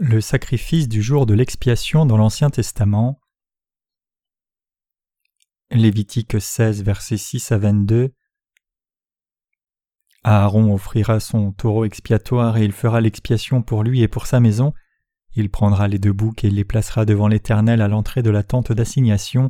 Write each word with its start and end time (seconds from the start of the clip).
Le 0.00 0.20
sacrifice 0.20 0.86
du 0.86 1.02
jour 1.02 1.26
de 1.26 1.34
l'expiation 1.34 2.06
dans 2.06 2.16
l'Ancien 2.16 2.50
Testament. 2.50 3.18
Lévitique 5.72 6.40
16, 6.40 6.84
versets 6.84 7.16
6 7.16 7.50
à 7.50 7.58
22. 7.58 8.14
Aaron 10.22 10.72
offrira 10.72 11.18
son 11.18 11.50
taureau 11.50 11.84
expiatoire 11.84 12.58
et 12.58 12.64
il 12.64 12.70
fera 12.70 13.00
l'expiation 13.00 13.60
pour 13.60 13.82
lui 13.82 14.00
et 14.02 14.06
pour 14.06 14.28
sa 14.28 14.38
maison. 14.38 14.72
Il 15.34 15.50
prendra 15.50 15.88
les 15.88 15.98
deux 15.98 16.12
boucs 16.12 16.44
et 16.44 16.50
les 16.50 16.64
placera 16.64 17.04
devant 17.04 17.26
l'Éternel 17.26 17.82
à 17.82 17.88
l'entrée 17.88 18.22
de 18.22 18.30
la 18.30 18.44
tente 18.44 18.70
d'assignation. 18.70 19.48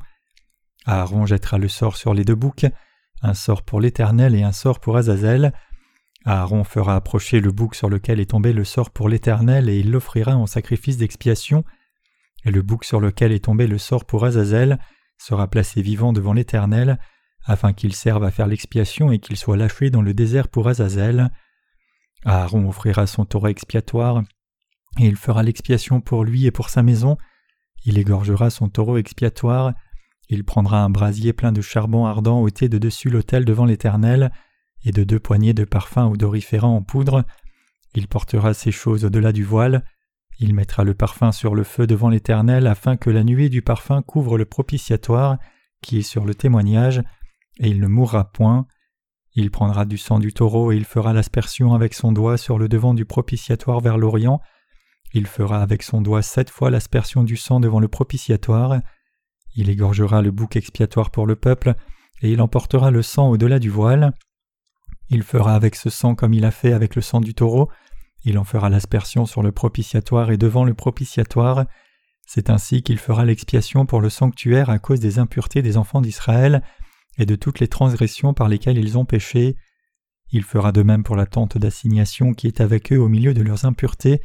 Aaron 0.87 1.27
jettera 1.27 1.59
le 1.59 1.69
sort 1.69 1.99
sur 1.99 2.15
les 2.15 2.24
deux 2.24 2.35
boucs, 2.35 2.65
un 3.21 3.35
sort 3.35 3.65
pour 3.65 3.83
l'Éternel 3.83 4.35
et 4.35 4.45
un 4.45 4.52
sort 4.52 4.80
pour 4.80 4.96
Azazel. 4.96 5.52
Aaron 6.28 6.62
fera 6.62 6.95
approcher 6.95 7.41
le 7.41 7.50
bouc 7.50 7.74
sur 7.74 7.88
lequel 7.88 8.20
est 8.20 8.30
tombé 8.30 8.52
le 8.52 8.62
sort 8.62 8.91
pour 8.91 9.09
l'Éternel 9.09 9.70
et 9.70 9.78
il 9.78 9.91
l'offrira 9.91 10.37
en 10.37 10.45
sacrifice 10.45 10.98
d'expiation. 10.98 11.64
Et 12.45 12.51
le 12.51 12.60
bouc 12.60 12.84
sur 12.84 13.01
lequel 13.01 13.32
est 13.32 13.46
tombé 13.46 13.66
le 13.66 13.78
sort 13.78 14.04
pour 14.04 14.27
Azazel 14.27 14.78
sera 15.16 15.48
placé 15.48 15.80
vivant 15.80 16.12
devant 16.12 16.34
l'Éternel, 16.34 16.98
afin 17.46 17.73
qu'il 17.73 17.95
serve 17.95 18.24
à 18.24 18.30
faire 18.30 18.46
l'expiation 18.46 19.10
et 19.10 19.20
qu'il 19.20 19.38
soit 19.38 19.56
lâché 19.56 19.88
dans 19.88 20.02
le 20.02 20.12
désert 20.12 20.48
pour 20.48 20.68
Azazel. 20.68 21.30
Aaron 22.27 22.68
offrira 22.68 23.06
son 23.06 23.24
taureau 23.24 23.48
expiatoire, 23.48 24.23
et 25.01 25.06
il 25.06 25.16
fera 25.16 25.42
l'expiation 25.42 26.02
pour 26.02 26.24
lui 26.24 26.45
et 26.45 26.51
pour 26.51 26.68
sa 26.68 26.82
maison. 26.82 27.16
Il 27.87 27.96
égorgera 27.96 28.51
son 28.51 28.68
taureau 28.68 28.98
expiatoire. 28.98 29.73
Il 30.29 30.45
prendra 30.45 30.82
un 30.82 30.90
brasier 30.90 31.32
plein 31.32 31.52
de 31.52 31.63
charbon 31.63 32.04
ardent 32.04 32.42
ôté 32.42 32.68
de 32.68 32.76
dessus 32.76 33.09
l'autel 33.09 33.46
devant 33.46 33.65
l'Éternel, 33.65 34.30
et 34.84 34.93
de 34.93 35.04
deux 35.04 35.18
poignées 35.18 35.54
de 35.54 35.65
parfum 35.65 36.07
odoriférant 36.07 36.76
en 36.76 36.82
poudre. 36.82 37.24
Il 37.95 38.09
portera 38.09 38.54
ces 38.54 38.71
choses 38.71 39.04
au-delà 39.04 39.32
du 39.32 39.45
voile. 39.45 39.85
Il 40.38 40.54
mettra 40.54 40.85
le 40.85 40.95
parfum 40.95 41.32
sur 41.32 41.54
le 41.54 41.65
feu 41.65 41.87
devant 41.87 42.10
l'Éternel 42.10 42.66
afin 42.66 42.96
que 42.96 43.10
la 43.10 43.24
nuée 43.24 43.48
du 43.48 43.62
parfum 43.62 44.02
couvre 44.02 44.38
le 44.38 44.45
propitiatoire 44.45 45.38
qui 45.82 45.98
est 45.98 46.02
sur 46.02 46.24
le 46.24 46.35
témoignage, 46.35 47.02
et 47.59 47.68
il 47.68 47.80
ne 47.80 47.87
mourra 47.87 48.30
point. 48.32 48.66
Il 49.35 49.51
prendra 49.51 49.85
du 49.85 49.98
sang 49.98 50.18
du 50.18 50.32
taureau 50.32 50.73
et 50.73 50.76
il 50.76 50.85
fera 50.85 51.13
l'aspersion 51.13 51.74
avec 51.74 51.95
son 51.95 52.13
doigt 52.13 52.37
sur 52.37 52.59
le 52.59 52.68
devant 52.68 52.95
du 52.95 53.04
propitiatoire 53.04 53.80
vers 53.80 53.98
l'Orient. 53.98 54.40
Il 55.15 55.26
fera 55.26 55.63
avec 55.63 55.82
son 55.82 56.01
doigt 56.01 56.23
sept 56.23 56.51
fois 56.51 56.70
l'aspersion 56.70 57.23
du 57.23 57.37
sang 57.37 57.60
devant 57.60 57.80
le 57.80 57.88
propitiatoire. 57.88 58.80
Il 59.54 59.70
égorgera 59.70 60.23
le 60.23 60.30
bouc 60.30 60.57
expiatoire 60.57 61.10
pour 61.10 61.26
le 61.26 61.37
peuple, 61.37 61.74
et 62.23 62.30
il 62.32 62.40
emportera 62.42 62.90
le 62.90 63.02
sang 63.02 63.29
au-delà 63.30 63.59
du 63.59 63.70
voile. 63.70 64.12
Il 65.10 65.22
fera 65.22 65.54
avec 65.54 65.75
ce 65.75 65.91
sang 65.91 66.14
comme 66.14 66.34
il 66.34 66.44
a 66.44 66.50
fait 66.50 66.72
avec 66.72 66.94
le 66.94 67.03
sang 67.03 67.20
du 67.20 67.34
taureau, 67.34 67.70
il 68.25 68.38
en 68.38 68.44
fera 68.44 68.69
l'aspersion 68.69 69.26
sur 69.26 69.42
le 69.42 69.53
propitiatoire 69.53 70.31
et 70.31 70.37
devant 70.37 70.64
le 70.64 70.75
propitiatoire. 70.75 71.66
C'est 72.26 72.50
ainsi 72.50 72.82
qu'il 72.82 72.98
fera 72.98 73.25
l'expiation 73.25 73.86
pour 73.86 74.00
le 74.00 74.10
sanctuaire 74.10 74.70
à 74.70 74.78
cause 74.78 75.00
des 75.00 75.19
impuretés 75.19 75.62
des 75.62 75.76
enfants 75.76 76.00
d'Israël 76.00 76.62
et 77.16 77.26
de 77.26 77.36
toutes 77.36 77.60
les 77.60 77.69
transgressions 77.69 78.34
par 78.34 78.48
lesquelles 78.48 78.78
ils 78.78 78.98
ont 78.98 79.04
péché. 79.04 79.56
Il 80.31 80.42
fera 80.42 80.72
de 80.72 80.82
même 80.82 81.04
pour 81.04 81.16
la 81.16 81.26
tente 81.26 81.56
d'assignation 81.56 82.34
qui 82.34 82.48
est 82.48 82.60
avec 82.60 82.92
eux 82.92 82.98
au 82.98 83.09
milieu 83.09 83.32
de 83.32 83.42
leurs 83.42 83.64
impuretés. 83.64 84.20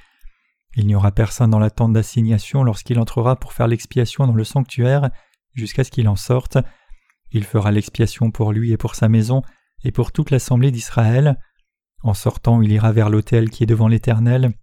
Il 0.76 0.88
n'y 0.88 0.96
aura 0.96 1.12
personne 1.12 1.52
dans 1.52 1.60
la 1.60 1.70
tente 1.70 1.94
d'assignation 1.94 2.64
lorsqu'il 2.64 3.00
entrera 3.00 3.36
pour 3.36 3.54
faire 3.54 3.68
l'expiation 3.68 4.28
dans 4.28 4.34
le 4.34 4.44
sanctuaire 4.44 5.12
jusqu'à 5.54 5.84
ce 5.84 5.92
qu'il 5.92 6.10
en 6.10 6.16
sorte. 6.16 6.58
Il 7.32 7.46
fera 7.46 7.72
l'expiation 7.72 8.32
pour 8.32 8.52
lui 8.52 8.74
et 8.74 8.78
pour 8.78 8.96
sa 8.96 9.08
maison, 9.08 9.44
et 9.84 9.92
pour 9.92 10.12
toute 10.12 10.32
l'assemblée 10.32 10.72
d'Israël. 10.72 11.40
En 12.04 12.14
sortant, 12.14 12.62
il 12.62 12.72
ira 12.72 12.92
vers 12.92 13.10
l'autel 13.10 13.50
qui 13.50 13.64
est 13.64 13.68
devant 13.68 13.88
l'Éternel, 13.88 14.54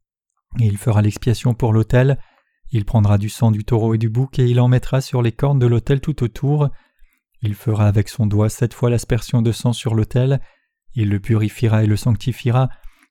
et 0.59 0.67
il 0.67 0.77
fera 0.77 1.03
l'expiation 1.03 1.55
pour 1.55 1.73
l'autel. 1.73 2.19
Il 2.73 2.85
prendra 2.85 3.19
du 3.19 3.29
sang 3.29 3.51
du 3.51 3.65
taureau 3.65 3.95
et 3.95 3.99
du 3.99 4.09
bouc, 4.09 4.39
et 4.39 4.47
il 4.47 4.61
en 4.61 4.69
mettra 4.69 5.01
sur 5.01 5.23
les 5.23 5.33
cornes 5.33 5.59
de 5.59 5.67
l'autel 5.67 6.01
tout 6.01 6.23
autour. 6.23 6.69
Il 7.43 7.55
fera 7.55 7.87
avec 7.87 8.09
son 8.09 8.27
doigt 8.27 8.49
sept 8.49 8.75
fois 8.75 8.91
l'aspersion 8.91 9.43
de 9.43 9.53
sang 9.53 9.73
sur 9.73 9.95
l'autel. 9.95 10.41
Il 10.95 11.09
le 11.09 11.21
purifiera 11.21 11.83
et 11.83 11.87
le 11.87 11.97
sanctifiera 11.97 12.69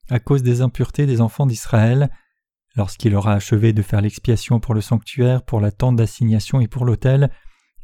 à 0.08 0.18
cause 0.18 0.42
des 0.42 0.60
impuretés 0.60 1.06
des 1.06 1.20
enfants 1.20 1.46
d'Israël. 1.46 2.10
Lorsqu'il 2.76 3.14
aura 3.16 3.34
achevé 3.34 3.72
de 3.72 3.82
faire 3.82 4.00
l'expiation 4.00 4.60
pour 4.60 4.74
le 4.74 4.80
sanctuaire, 4.80 5.42
pour 5.42 5.60
la 5.60 5.72
tente 5.72 5.96
d'assignation 5.96 6.60
et 6.60 6.68
pour 6.68 6.84
l'autel, 6.84 7.30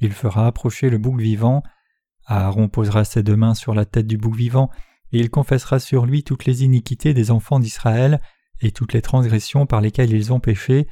il 0.00 0.12
fera 0.12 0.47
approcher 0.47 0.91
le 0.91 0.98
bouc 0.98 1.20
vivant. 1.20 1.62
Aaron 2.26 2.69
posera 2.69 3.04
ses 3.04 3.22
deux 3.22 3.37
mains 3.37 3.54
sur 3.54 3.75
la 3.75 3.84
tête 3.84 4.06
du 4.06 4.19
bouc 4.19 4.37
vivant, 4.37 4.70
et 5.12 5.20
il 5.20 5.31
confessera 5.31 5.78
sur 5.78 6.06
lui 6.06 6.25
toutes 6.25 6.44
les 6.44 6.64
iniquités 6.64 7.14
des 7.14 7.31
enfants 7.31 7.60
d'Israël 7.60 8.20
et 8.60 8.72
toutes 8.72 8.92
les 8.92 9.03
transgressions 9.03 9.66
par 9.66 9.81
lesquelles 9.81 10.12
ils 10.12 10.32
ont 10.32 10.41
péché. 10.41 10.88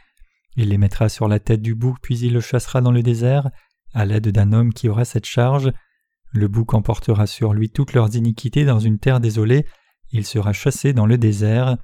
Il 0.57 0.69
les 0.69 0.79
mettra 0.79 1.09
sur 1.09 1.27
la 1.27 1.41
tête 1.41 1.63
du 1.63 1.75
bouc, 1.75 1.97
puis 2.01 2.19
il 2.19 2.33
le 2.33 2.41
chassera 2.41 2.81
dans 2.81 2.93
le 2.93 3.03
désert, 3.03 3.51
à 3.93 4.05
l'aide 4.05 4.29
d'un 4.29 4.53
homme 4.53 4.73
qui 4.73 4.89
aura 4.89 5.05
cette 5.05 5.27
charge. 5.27 5.73
Le 6.31 6.49
bouc 6.49 6.75
emportera 6.75 7.27
sur 7.27 7.53
lui 7.53 7.71
toutes 7.71 7.93
leurs 7.93 8.15
iniquités 8.15 8.65
dans 8.65 8.79
une 8.81 8.99
terre 8.99 9.21
désolée, 9.21 9.67
il 10.11 10.25
sera 10.25 10.53
chassé 10.53 10.93
dans 10.93 11.07
le 11.07 11.19
désert. 11.19 11.77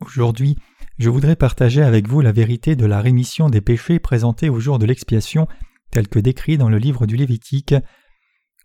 Aujourd'hui, 0.00 0.56
je 0.98 1.08
voudrais 1.08 1.36
partager 1.36 1.82
avec 1.82 2.06
vous 2.08 2.20
la 2.20 2.32
vérité 2.32 2.76
de 2.76 2.84
la 2.84 3.00
rémission 3.00 3.48
des 3.48 3.60
péchés 3.60 3.98
présentée 3.98 4.50
au 4.50 4.60
jour 4.60 4.78
de 4.78 4.86
l'expiation 4.86 5.46
tel 5.90 6.08
que 6.08 6.18
décrit 6.18 6.58
dans 6.58 6.68
le 6.68 6.78
livre 6.78 7.06
du 7.06 7.16
Lévitique. 7.16 7.74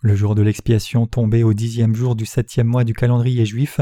Le 0.02 0.16
jour 0.16 0.36
de 0.36 0.42
l'expiation 0.42 1.08
tombait 1.08 1.44
au 1.44 1.54
dixième 1.54 1.96
jour 1.96 2.16
du 2.16 2.26
septième 2.26 2.68
mois 2.68 2.84
du 2.84 2.94
calendrier 2.94 3.46
juif. 3.46 3.80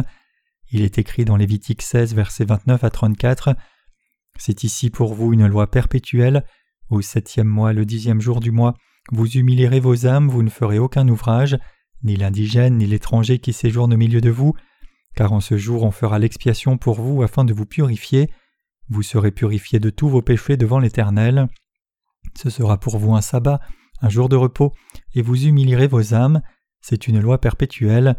Il 0.71 0.81
est 0.81 0.97
écrit 0.97 1.25
dans 1.25 1.35
Lévitique 1.35 1.81
16, 1.81 2.15
versets 2.15 2.45
29 2.45 2.83
à 2.83 2.89
34. 2.89 3.55
C'est 4.37 4.63
ici 4.63 4.89
pour 4.89 5.13
vous 5.13 5.33
une 5.33 5.47
loi 5.47 5.69
perpétuelle. 5.69 6.45
Au 6.89 7.01
septième 7.01 7.47
mois, 7.47 7.73
le 7.73 7.85
dixième 7.85 8.21
jour 8.21 8.39
du 8.39 8.51
mois, 8.51 8.75
vous 9.11 9.27
humilierez 9.27 9.79
vos 9.79 10.05
âmes, 10.07 10.29
vous 10.29 10.43
ne 10.43 10.49
ferez 10.49 10.79
aucun 10.79 11.07
ouvrage, 11.07 11.57
ni 12.03 12.15
l'indigène, 12.15 12.77
ni 12.77 12.85
l'étranger 12.85 13.39
qui 13.39 13.53
séjourne 13.53 13.93
au 13.93 13.97
milieu 13.97 14.21
de 14.21 14.29
vous, 14.29 14.53
car 15.15 15.33
en 15.33 15.41
ce 15.41 15.57
jour 15.57 15.83
on 15.83 15.91
fera 15.91 16.19
l'expiation 16.19 16.77
pour 16.77 17.01
vous 17.01 17.21
afin 17.21 17.45
de 17.45 17.53
vous 17.53 17.65
purifier. 17.65 18.29
Vous 18.89 19.03
serez 19.03 19.31
purifiés 19.31 19.79
de 19.79 19.89
tous 19.89 20.09
vos 20.09 20.21
péchés 20.21 20.57
devant 20.57 20.79
l'Éternel. 20.79 21.47
Ce 22.35 22.49
sera 22.49 22.79
pour 22.79 22.97
vous 22.97 23.15
un 23.15 23.21
sabbat, 23.21 23.59
un 24.01 24.09
jour 24.09 24.29
de 24.29 24.35
repos, 24.35 24.73
et 25.15 25.21
vous 25.21 25.45
humilierez 25.45 25.87
vos 25.87 26.13
âmes. 26.13 26.41
C'est 26.81 27.07
une 27.07 27.19
loi 27.19 27.39
perpétuelle. 27.39 28.17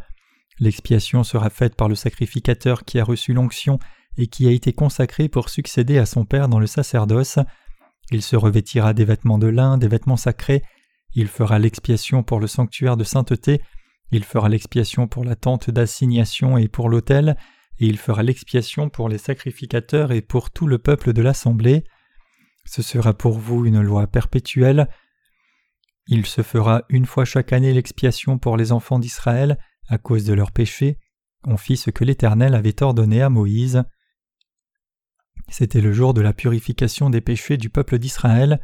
L'expiation 0.59 1.25
sera 1.25 1.51
faite 1.51 1.75
par 1.75 1.89
le 1.89 1.95
sacrificateur 1.95 2.85
qui 2.85 2.99
a 2.99 3.05
reçu 3.05 3.33
l'onction 3.33 3.79
et 4.17 4.29
qui 4.29 4.47
a 4.47 4.51
été 4.51 4.73
consacré 4.73 5.29
pour 5.29 5.49
succéder 5.49 5.99
à 5.99 6.07
son 6.07 6.25
Père 6.25 6.49
dans 6.49 6.61
le 6.61 6.67
sacerdoce. 6.67 7.39
Il 8.11 8.23
se 8.23 8.37
revêtira 8.37 8.95
des 8.95 9.05
vêtements 9.05 9.39
de 9.39 9.49
lin, 9.49 9.79
des 9.79 9.89
vêtements 9.89 10.17
sacrés. 10.17 10.63
Il 11.15 11.29
fera 11.29 11.59
l'expiation 11.59 12.23
pour 12.23 12.41
le 12.41 12.47
sanctuaire 12.47 12.97
de 12.97 13.05
sainteté. 13.05 13.61
Il 14.13 14.25
fera 14.25 14.49
l'expiation 14.49 15.09
pour 15.09 15.25
la 15.25 15.37
tente 15.37 15.71
d'assignation 15.71 16.57
et 16.57 16.69
pour 16.69 16.89
l'autel. 16.89 17.37
Et 17.81 17.87
il 17.87 17.99
fera 17.99 18.23
l'expiation 18.23 18.89
pour 18.89 19.09
les 19.09 19.19
sacrificateurs 19.19 20.13
et 20.13 20.23
pour 20.23 20.51
tout 20.51 20.67
le 20.67 20.79
peuple 20.79 21.13
de 21.13 21.23
l'assemblée. 21.23 21.85
Ce 22.65 22.83
sera 22.83 23.15
pour 23.15 23.39
vous 23.39 23.65
une 23.67 23.81
loi 23.81 24.07
perpétuelle. 24.07 24.89
Il 26.07 26.27
se 26.27 26.43
fera 26.43 26.83
une 26.89 27.07
fois 27.07 27.25
chaque 27.25 27.53
année 27.53 27.73
l'expiation 27.73 28.39
pour 28.39 28.57
les 28.57 28.73
enfants 28.73 28.99
d'Israël 28.99 29.59
à 29.89 29.99
cause 29.99 30.25
de 30.25 30.35
leurs 30.35 30.53
péchés. 30.53 30.99
On 31.47 31.57
fit 31.57 31.77
ce 31.77 31.91
que 31.91 32.05
l'Éternel 32.05 32.55
avait 32.55 32.83
ordonné 32.83 33.23
à 33.23 33.29
Moïse. 33.29 33.85
C'était 35.49 35.81
le 35.81 35.93
jour 35.93 36.15
de 36.15 36.21
la 36.21 36.33
purification 36.33 37.11
des 37.11 37.21
péchés 37.21 37.57
du 37.57 37.69
peuple 37.69 37.99
d'Israël. 37.99 38.61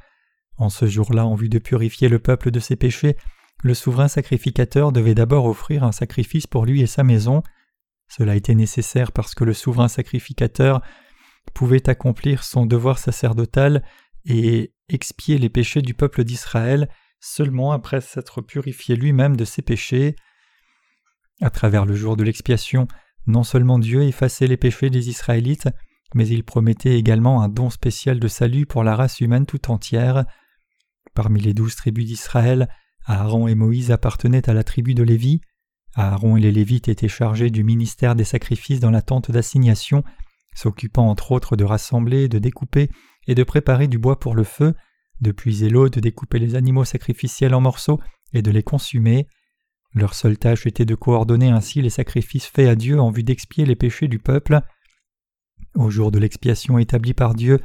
En 0.56 0.70
ce 0.70 0.87
jour-là, 0.87 1.26
en 1.26 1.35
vue 1.35 1.49
de 1.49 1.58
purifier 1.58 2.08
le 2.08 2.19
peuple 2.19 2.50
de 2.50 2.61
ses 2.61 2.76
péchés, 2.76 3.17
le 3.62 3.75
souverain 3.75 4.08
sacrificateur 4.08 4.93
devait 4.93 5.14
d'abord 5.14 5.44
offrir 5.44 5.85
un 5.85 5.93
sacrifice 5.93 6.46
pour 6.46 6.64
lui 6.64 6.81
et 6.81 6.87
sa 6.87 7.03
maison. 7.03 7.43
Cela 8.08 8.35
était 8.35 8.55
nécessaire 8.55 9.12
parce 9.12 9.35
que 9.35 9.44
le 9.44 9.55
souverain 9.55 9.88
sacrificateur 9.88 10.82
pouvait 11.52 11.88
accomplir 11.88 12.44
son 12.44 12.67
devoir 12.67 12.99
sacerdotal 12.99 13.82
et 14.25 14.73
expier 14.88 15.38
les 15.38 15.49
péchés 15.49 15.82
du 15.82 15.94
peuple 15.94 16.25
d'Israël 16.25 16.88
seulement 17.20 17.73
après 17.73 18.00
s'être 18.00 18.41
purifié 18.41 18.97
lui-même 18.97 19.37
de 19.37 19.44
ses 19.44 19.62
péchés. 19.62 20.17
À 21.41 21.50
travers 21.50 21.87
le 21.87 21.94
jour 21.94 22.17
de 22.17 22.25
l'expiation, 22.25 22.88
non 23.26 23.44
seulement 23.44 23.79
Dieu 23.79 24.02
effaçait 24.02 24.47
les 24.47 24.56
péchés 24.56 24.91
des 24.91 25.08
Israélites, 25.08 25.69
mais 26.14 26.26
il 26.26 26.44
promettait 26.44 26.99
également 26.99 27.43
un 27.43 27.49
don 27.49 27.70
spécial 27.70 28.19
de 28.19 28.29
salut 28.29 28.67
pour 28.67 28.82
la 28.82 28.96
race 28.96 29.20
humaine 29.20 29.46
tout 29.46 29.70
entière. 29.70 30.25
Parmi 31.14 31.41
les 31.41 31.55
douze 31.55 31.76
tribus 31.76 32.06
d'Israël, 32.06 32.69
Aaron 33.05 33.46
et 33.49 33.55
Moïse 33.55 33.91
appartenaient 33.91 34.49
à 34.49 34.55
la 34.55 34.64
tribu 34.64 34.94
de 34.94 35.03
Lévi. 35.03 35.41
Aaron 35.94 36.37
et 36.37 36.41
les 36.41 36.53
Lévites 36.53 36.88
étaient 36.88 37.08
chargés 37.08 37.50
du 37.50 37.64
ministère 37.64 38.14
des 38.14 38.25
sacrifices 38.25 38.81
dans 38.81 38.91
la 38.91 39.03
tente 39.03 39.31
d'assignation 39.31 40.05
s'occupant 40.55 41.08
entre 41.08 41.32
autres 41.32 41.56
de 41.56 41.64
rassembler, 41.64 42.29
de 42.29 42.38
découper 42.38 42.91
et 43.26 43.35
de 43.35 43.44
préparer 43.44 43.88
du 43.88 43.99
bois 43.99 44.19
pour 44.19 44.35
le 44.35 44.44
feu, 44.44 44.75
de 45.20 45.32
puiser 45.32 45.69
l'eau, 45.69 45.88
de 45.88 46.00
découper 46.00 46.38
les 46.38 46.55
animaux 46.55 46.85
sacrificiels 46.85 47.55
en 47.55 47.61
morceaux 47.61 48.00
et 48.32 48.43
de 48.43 48.50
les 48.50 48.62
consumer. 48.62 49.26
Leur 49.94 50.14
seule 50.14 50.38
tâche 50.38 50.67
était 50.67 50.85
de 50.85 50.94
coordonner 50.94 51.50
ainsi 51.50 51.82
les 51.82 51.91
sacrifices 51.91 52.47
faits 52.47 52.69
à 52.69 52.75
Dieu 52.75 53.00
en 53.00 53.11
vue 53.11 53.25
d'expier 53.25 53.67
les 53.67 53.76
péchés 53.76 54.08
du 54.08 54.19
peuple. 54.19 54.61
Au 55.75 55.91
jour 55.91 56.11
de 56.11 56.19
l'expiation 56.19 56.79
établie 56.79 57.14
par 57.14 57.35
Dieu, 57.35 57.61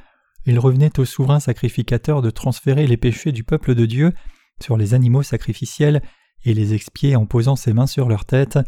il 0.46 0.60
revenait 0.60 1.00
au 1.00 1.06
souverain 1.06 1.40
sacrificateur 1.40 2.22
de 2.22 2.30
transférer 2.30 2.88
les 2.88 2.98
péchés 2.98 3.32
du 3.32 3.44
peuple 3.44 3.74
de 3.74 3.86
Dieu 3.86 4.14
sur 4.62 4.78
les 4.78 4.94
animaux 4.94 5.24
sacrificiels 5.24 6.02
et 6.44 6.54
les 6.54 6.74
expier 6.74 7.16
en 7.16 7.26
posant 7.26 7.56
ses 7.56 7.74
mains 7.74 7.88
sur 7.88 8.08
leur 8.08 8.26
tête. 8.26 8.60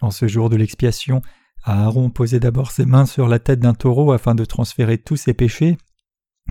En 0.00 0.10
ce 0.10 0.26
jour 0.28 0.50
de 0.50 0.56
l'expiation, 0.56 1.22
Aaron 1.64 2.10
posait 2.10 2.40
d'abord 2.40 2.70
ses 2.70 2.86
mains 2.86 3.06
sur 3.06 3.28
la 3.28 3.38
tête 3.38 3.60
d'un 3.60 3.74
taureau 3.74 4.12
afin 4.12 4.34
de 4.34 4.44
transférer 4.44 4.98
tous 4.98 5.16
ses 5.16 5.34
péchés 5.34 5.78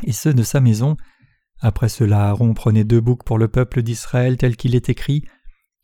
et 0.04 0.14
ceux 0.14 0.34
de 0.34 0.44
sa 0.44 0.60
maison. 0.60 0.96
Après 1.60 1.90
cela, 1.90 2.30
Aaron 2.30 2.54
prenait 2.54 2.84
deux 2.84 3.02
boucs 3.02 3.24
pour 3.24 3.38
le 3.38 3.48
peuple 3.48 3.84
d'Israël 3.84 4.38
tel 4.38 4.56
qu'il 4.56 4.76
est 4.76 4.90
écrit. 4.90 5.26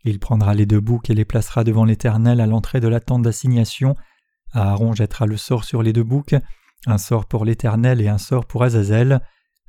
Il 0.05 0.19
prendra 0.19 0.53
les 0.53 0.65
deux 0.65 0.79
boucs 0.79 1.09
et 1.09 1.13
les 1.13 1.25
placera 1.25 1.63
devant 1.63 1.85
l'Éternel 1.85 2.39
à 2.39 2.47
l'entrée 2.47 2.79
de 2.79 2.87
la 2.87 2.99
tente 2.99 3.23
d'assignation. 3.23 3.95
Aaron 4.53 4.93
jettera 4.93 5.25
le 5.25 5.37
sort 5.37 5.65
sur 5.65 5.83
les 5.83 5.91
deux 5.91 6.03
boucs, 6.03 6.35
un 6.85 6.97
sort 6.97 7.25
pour 7.25 7.43
l'Éternel 7.43 7.99
et 8.01 8.07
un 8.07 8.17
sort 8.17 8.45
pour 8.45 8.63
Azazel. 8.63 9.21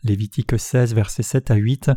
Lévitique 0.05 0.59
16, 0.59 0.95
versets 0.95 1.25
7 1.25 1.51
à 1.51 1.57
8. 1.57 1.91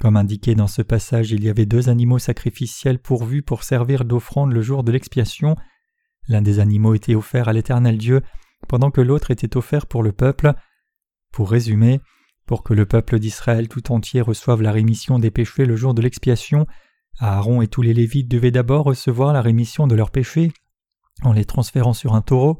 Comme 0.00 0.16
indiqué 0.16 0.54
dans 0.54 0.68
ce 0.68 0.80
passage, 0.80 1.32
il 1.32 1.44
y 1.44 1.50
avait 1.50 1.66
deux 1.66 1.88
animaux 1.88 2.18
sacrificiels 2.18 3.00
pourvus 3.00 3.42
pour 3.42 3.64
servir 3.64 4.04
d'offrande 4.04 4.52
le 4.52 4.62
jour 4.62 4.84
de 4.84 4.92
l'expiation. 4.92 5.56
L'un 6.28 6.42
des 6.42 6.60
animaux 6.60 6.94
était 6.94 7.14
offert 7.14 7.48
à 7.48 7.52
l'Éternel 7.52 7.98
Dieu, 7.98 8.22
pendant 8.68 8.90
que 8.90 9.00
l'autre 9.00 9.30
était 9.30 9.56
offert 9.56 9.86
pour 9.86 10.02
le 10.02 10.12
peuple. 10.12 10.52
Pour 11.32 11.50
résumer, 11.50 12.00
pour 12.46 12.62
que 12.62 12.74
le 12.74 12.86
peuple 12.86 13.18
d'Israël 13.18 13.68
tout 13.68 13.92
entier 13.92 14.20
reçoive 14.20 14.62
la 14.62 14.72
rémission 14.72 15.18
des 15.18 15.30
péchés 15.30 15.66
le 15.66 15.76
jour 15.76 15.94
de 15.94 16.02
l'expiation, 16.02 16.66
Aaron 17.18 17.62
et 17.62 17.68
tous 17.68 17.82
les 17.82 17.94
Lévites 17.94 18.28
devaient 18.28 18.50
d'abord 18.50 18.84
recevoir 18.84 19.32
la 19.32 19.42
rémission 19.42 19.86
de 19.86 19.94
leurs 19.94 20.10
péchés 20.10 20.52
en 21.22 21.32
les 21.32 21.44
transférant 21.44 21.92
sur 21.92 22.14
un 22.14 22.22
taureau. 22.22 22.58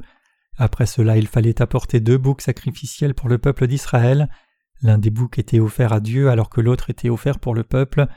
Après 0.57 0.85
cela, 0.85 1.17
il 1.17 1.27
fallait 1.27 1.61
apporter 1.61 1.99
deux 1.99 2.17
boucs 2.17 2.41
sacrificiels 2.41 3.13
pour 3.13 3.29
le 3.29 3.37
peuple 3.37 3.67
d'Israël. 3.67 4.29
L'un 4.81 4.97
des 4.97 5.09
boucs 5.09 5.39
était 5.39 5.59
offert 5.59 5.93
à 5.93 5.99
Dieu 5.99 6.29
alors 6.29 6.49
que 6.49 6.61
l'autre 6.61 6.89
était 6.89 7.09
offert 7.09 7.39
pour 7.39 7.55
le 7.55 7.63
peuple. 7.63 8.07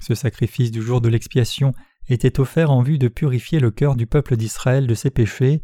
Ce 0.00 0.14
sacrifice 0.14 0.70
du 0.70 0.82
jour 0.82 1.00
de 1.00 1.08
l'expiation 1.08 1.74
était 2.08 2.40
offert 2.40 2.70
en 2.70 2.82
vue 2.82 2.98
de 2.98 3.08
purifier 3.08 3.60
le 3.60 3.70
cœur 3.70 3.96
du 3.96 4.06
peuple 4.06 4.36
d'Israël 4.36 4.86
de 4.86 4.94
ses 4.94 5.10
péchés. 5.10 5.62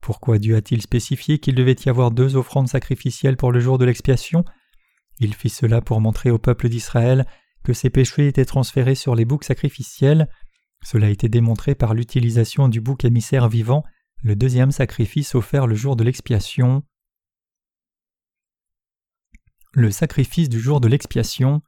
Pourquoi 0.00 0.38
Dieu 0.38 0.56
a-t-il 0.56 0.82
spécifié 0.82 1.38
qu'il 1.38 1.54
devait 1.54 1.76
y 1.84 1.88
avoir 1.88 2.10
deux 2.10 2.36
offrandes 2.36 2.68
sacrificielles 2.68 3.36
pour 3.36 3.52
le 3.52 3.60
jour 3.60 3.78
de 3.78 3.84
l'expiation? 3.84 4.44
Il 5.18 5.34
fit 5.34 5.48
cela 5.48 5.80
pour 5.80 6.00
montrer 6.00 6.30
au 6.30 6.38
peuple 6.38 6.68
d'Israël 6.68 7.26
que 7.64 7.72
ses 7.72 7.90
péchés 7.90 8.28
étaient 8.28 8.44
transférés 8.44 8.94
sur 8.94 9.14
les 9.14 9.24
boucs 9.24 9.44
sacrificiels. 9.44 10.28
Cela 10.84 11.08
a 11.08 11.10
été 11.10 11.28
démontré 11.28 11.74
par 11.74 11.94
l'utilisation 11.94 12.68
du 12.68 12.80
bouc 12.80 13.04
émissaire 13.04 13.48
vivant, 13.48 13.82
le 14.22 14.36
deuxième 14.36 14.70
sacrifice 14.70 15.34
offert 15.34 15.66
le 15.66 15.74
jour 15.74 15.96
de 15.96 16.04
l'expiation. 16.04 16.82
Le 19.72 19.90
sacrifice 19.90 20.48
du 20.48 20.60
jour 20.60 20.80
de 20.80 20.88
l'expiation. 20.88 21.60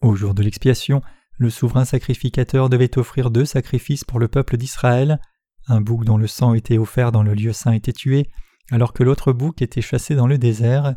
Au 0.00 0.14
jour 0.14 0.34
de 0.34 0.42
l'expiation, 0.42 1.02
le 1.36 1.50
souverain 1.50 1.84
sacrificateur 1.84 2.68
devait 2.68 2.96
offrir 2.98 3.30
deux 3.30 3.44
sacrifices 3.44 4.04
pour 4.04 4.18
le 4.18 4.28
peuple 4.28 4.56
d'Israël. 4.56 5.20
Un 5.66 5.80
bouc 5.80 6.04
dont 6.04 6.18
le 6.18 6.26
sang 6.26 6.54
était 6.54 6.78
offert 6.78 7.10
dans 7.10 7.22
le 7.22 7.34
lieu 7.34 7.52
saint 7.52 7.72
était 7.72 7.92
tué, 7.92 8.28
alors 8.70 8.92
que 8.92 9.02
l'autre 9.02 9.32
bouc 9.32 9.62
était 9.62 9.80
chassé 9.80 10.14
dans 10.14 10.26
le 10.26 10.38
désert. 10.38 10.94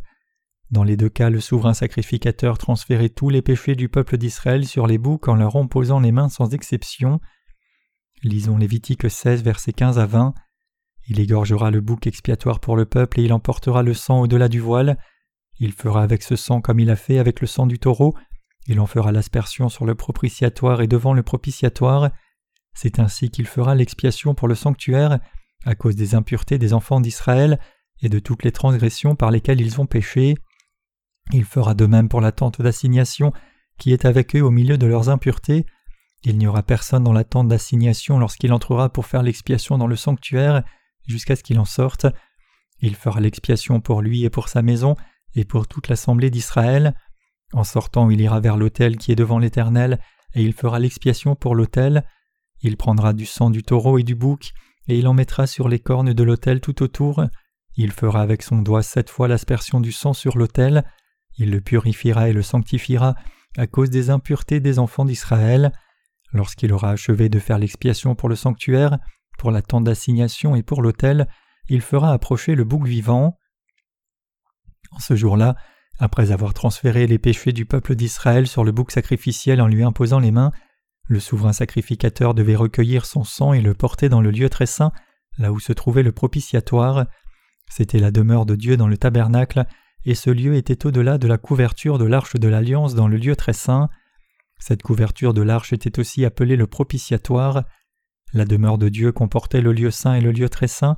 Dans 0.70 0.84
les 0.84 0.98
deux 0.98 1.10
cas, 1.10 1.30
le 1.30 1.40
souverain 1.40 1.74
sacrificateur 1.74 2.58
transférait 2.58 3.10
tous 3.10 3.30
les 3.30 3.42
péchés 3.42 3.76
du 3.76 3.88
peuple 3.88 4.18
d'Israël 4.18 4.66
sur 4.66 4.86
les 4.86 4.98
boucs 4.98 5.28
en 5.28 5.36
leur 5.36 5.56
imposant 5.56 6.00
les 6.00 6.12
mains 6.12 6.30
sans 6.30 6.54
exception. 6.54 7.20
Lisons 8.24 8.58
Lévitique 8.58 9.10
16, 9.10 9.44
versets 9.44 9.74
15 9.74 9.98
à 9.98 10.06
20. 10.06 10.34
Il 11.08 11.22
égorgera 11.22 11.72
le 11.72 11.80
bouc 11.80 12.06
expiatoire 12.06 12.60
pour 12.60 12.76
le 12.76 12.86
peuple 12.86 13.22
et 13.22 13.24
il 13.24 13.32
emportera 13.32 13.82
le 13.82 13.94
sang 13.94 14.20
au-delà 14.20 14.50
du 14.50 14.60
voile. 14.60 14.98
Il 15.60 15.72
fera 15.72 16.04
avec 16.04 16.22
ce 16.22 16.36
sang 16.36 16.60
comme 16.60 16.80
il 16.80 16.90
a 16.90 16.98
fait 16.98 17.18
avec 17.18 17.40
le 17.40 17.48
sang 17.48 17.66
du 17.66 17.80
taureau. 17.80 18.16
Il 18.68 18.80
en 18.80 18.86
fera 18.86 19.12
l'aspersion 19.12 19.70
sur 19.70 19.86
le 19.86 19.96
propitiatoire 19.96 20.82
et 20.82 20.88
devant 20.88 21.14
le 21.14 21.24
propitiatoire. 21.24 22.12
C'est 22.74 23.00
ainsi 23.00 23.32
qu'il 23.32 23.48
fera 23.48 23.76
l'expiation 23.76 24.36
pour 24.36 24.48
le 24.48 24.56
sanctuaire, 24.56 25.20
à 25.66 25.76
cause 25.76 25.96
des 25.96 26.16
impuretés 26.16 26.58
des 26.58 26.74
enfants 26.74 27.00
d'Israël 27.00 27.60
et 28.02 28.10
de 28.10 28.20
toutes 28.20 28.44
les 28.44 28.52
transgressions 28.52 29.16
par 29.16 29.32
lesquelles 29.32 29.62
ils 29.62 29.82
ont 29.82 29.86
péché. 29.86 30.36
Il 31.34 31.46
fera 31.46 31.74
de 31.74 31.86
même 31.86 32.10
pour 32.10 32.22
la 32.22 32.32
tente 32.32 32.62
d'assignation 32.62 33.34
qui 33.78 33.94
est 33.94 34.06
avec 34.06 34.36
eux 34.36 34.42
au 34.42 34.52
milieu 34.52 34.78
de 34.78 34.86
leurs 34.86 35.10
impuretés. 35.10 35.66
Il 36.24 36.38
n'y 36.38 36.48
aura 36.48 36.64
personne 36.64 37.04
dans 37.04 37.14
la 37.14 37.24
tente 37.24 37.48
d'assignation 37.48 38.20
lorsqu'il 38.20 38.52
entrera 38.52 38.90
pour 38.90 39.06
faire 39.06 39.24
l'expiation 39.24 39.78
dans 39.78 39.88
le 39.88 39.96
sanctuaire 39.96 40.64
jusqu'à 41.08 41.36
ce 41.36 41.44
qu'il 41.44 41.60
en 41.60 41.66
sorte. 41.66 42.06
Il 42.82 42.96
fera 42.96 43.20
l'expiation 43.20 43.82
pour 43.82 44.02
lui 44.02 44.24
et 44.24 44.30
pour 44.30 44.50
sa 44.50 44.62
maison 44.62 44.96
et 45.36 45.46
pour 45.46 45.68
toute 45.68 45.90
l'assemblée 45.90 46.30
d'Israël. 46.30 46.96
En 47.54 47.64
sortant, 47.64 48.10
il 48.10 48.20
ira 48.22 48.40
vers 48.40 48.58
l'autel 48.58 48.98
qui 48.98 49.12
est 49.12 49.16
devant 49.16 49.40
l'Éternel, 49.40 50.00
et 50.34 50.44
il 50.44 50.54
fera 50.54 50.80
l'expiation 50.80 51.36
pour 51.36 51.56
l'autel. 51.56 52.04
Il 52.62 52.78
prendra 52.78 53.14
du 53.14 53.26
sang 53.26 53.50
du 53.50 53.64
taureau 53.64 53.98
et 53.98 54.04
du 54.04 54.16
bouc, 54.16 54.52
et 54.88 54.98
il 54.98 55.08
en 55.08 55.14
mettra 55.14 55.48
sur 55.48 55.68
les 55.68 55.80
cornes 55.80 56.14
de 56.14 56.24
l'autel 56.24 56.62
tout 56.62 56.84
autour. 56.84 57.24
Il 57.76 57.92
fera 57.92 58.22
avec 58.22 58.42
son 58.42 58.62
doigt 58.62 58.84
sept 58.84 59.10
fois 59.10 59.28
l'aspersion 59.28 59.80
du 59.80 59.92
sang 59.92 60.14
sur 60.14 60.38
l'autel. 60.38 60.84
Il 61.38 61.52
le 61.52 61.62
purifiera 61.62 62.30
et 62.30 62.34
le 62.34 62.42
sanctifiera 62.42 63.16
à 63.58 63.68
cause 63.68 63.90
des 63.90 64.10
impuretés 64.10 64.60
des 64.60 64.80
enfants 64.80 65.06
d'Israël. 65.06 65.72
Lorsqu'il 66.34 66.74
aura 66.74 66.92
achevé 66.92 67.30
de 67.30 67.40
faire 67.40 67.60
l'expiation 67.60 68.16
pour 68.16 68.30
le 68.30 68.36
sanctuaire, 68.36 68.98
pour 69.38 69.52
la 69.52 69.62
tente 69.62 69.86
d'assignation 69.86 70.56
et 70.56 70.64
pour 70.64 70.82
l'autel, 70.82 71.28
il 71.70 71.82
fera 71.82 72.12
approcher 72.12 72.56
le 72.56 72.64
bouc 72.64 72.86
vivant. 72.86 73.38
En 74.92 75.00
ce 75.00 75.16
jour-là, 75.16 75.56
après 76.00 76.32
avoir 76.32 76.54
transféré 76.54 77.08
les 77.08 77.18
péchés 77.18 77.54
du 77.54 77.66
peuple 77.66 77.96
d'Israël 77.96 78.48
sur 78.48 78.64
le 78.64 78.72
bouc 78.72 78.92
sacrificiel 78.92 79.62
en 79.62 79.68
lui 79.68 79.84
imposant 79.84 80.20
les 80.20 80.32
mains, 80.32 80.52
le 81.08 81.20
souverain 81.20 81.54
sacrificateur 81.54 82.34
devait 82.34 82.56
recueillir 82.56 83.06
son 83.06 83.24
sang 83.24 83.54
et 83.54 83.62
le 83.62 83.74
porter 83.74 84.10
dans 84.10 84.22
le 84.22 84.32
lieu 84.32 84.50
très 84.50 84.66
saint, 84.66 84.92
là 85.38 85.52
où 85.52 85.60
se 85.60 85.74
trouvait 85.74 86.04
le 86.04 86.12
propitiatoire. 86.12 87.06
C'était 87.70 88.00
la 88.00 88.12
demeure 88.12 88.46
de 88.46 88.56
Dieu 88.56 88.78
dans 88.78 88.88
le 88.88 88.98
tabernacle, 88.98 89.66
et 90.06 90.16
ce 90.16 90.30
lieu 90.30 90.56
était 90.56 90.86
au-delà 90.86 91.18
de 91.18 91.28
la 91.28 91.38
couverture 91.38 91.98
de 91.98 92.06
l'arche 92.06 92.36
de 92.36 92.48
l'alliance 92.48 92.94
dans 92.94 93.08
le 93.08 93.18
lieu 93.18 93.36
très 93.36 93.54
saint. 93.54 93.90
Cette 94.60 94.84
couverture 94.84 95.34
de 95.34 95.42
l'arche 95.42 95.74
était 95.74 96.00
aussi 96.00 96.26
appelée 96.26 96.56
le 96.56 96.68
propitiatoire. 96.68 97.64
La 98.34 98.46
demeure 98.46 98.78
de 98.78 98.90
Dieu 98.90 99.12
comportait 99.12 99.62
le 99.62 99.74
lieu 99.74 99.92
saint 99.92 100.16
et 100.16 100.22
le 100.22 100.32
lieu 100.32 100.50
très 100.50 100.68
saint. 100.68 100.98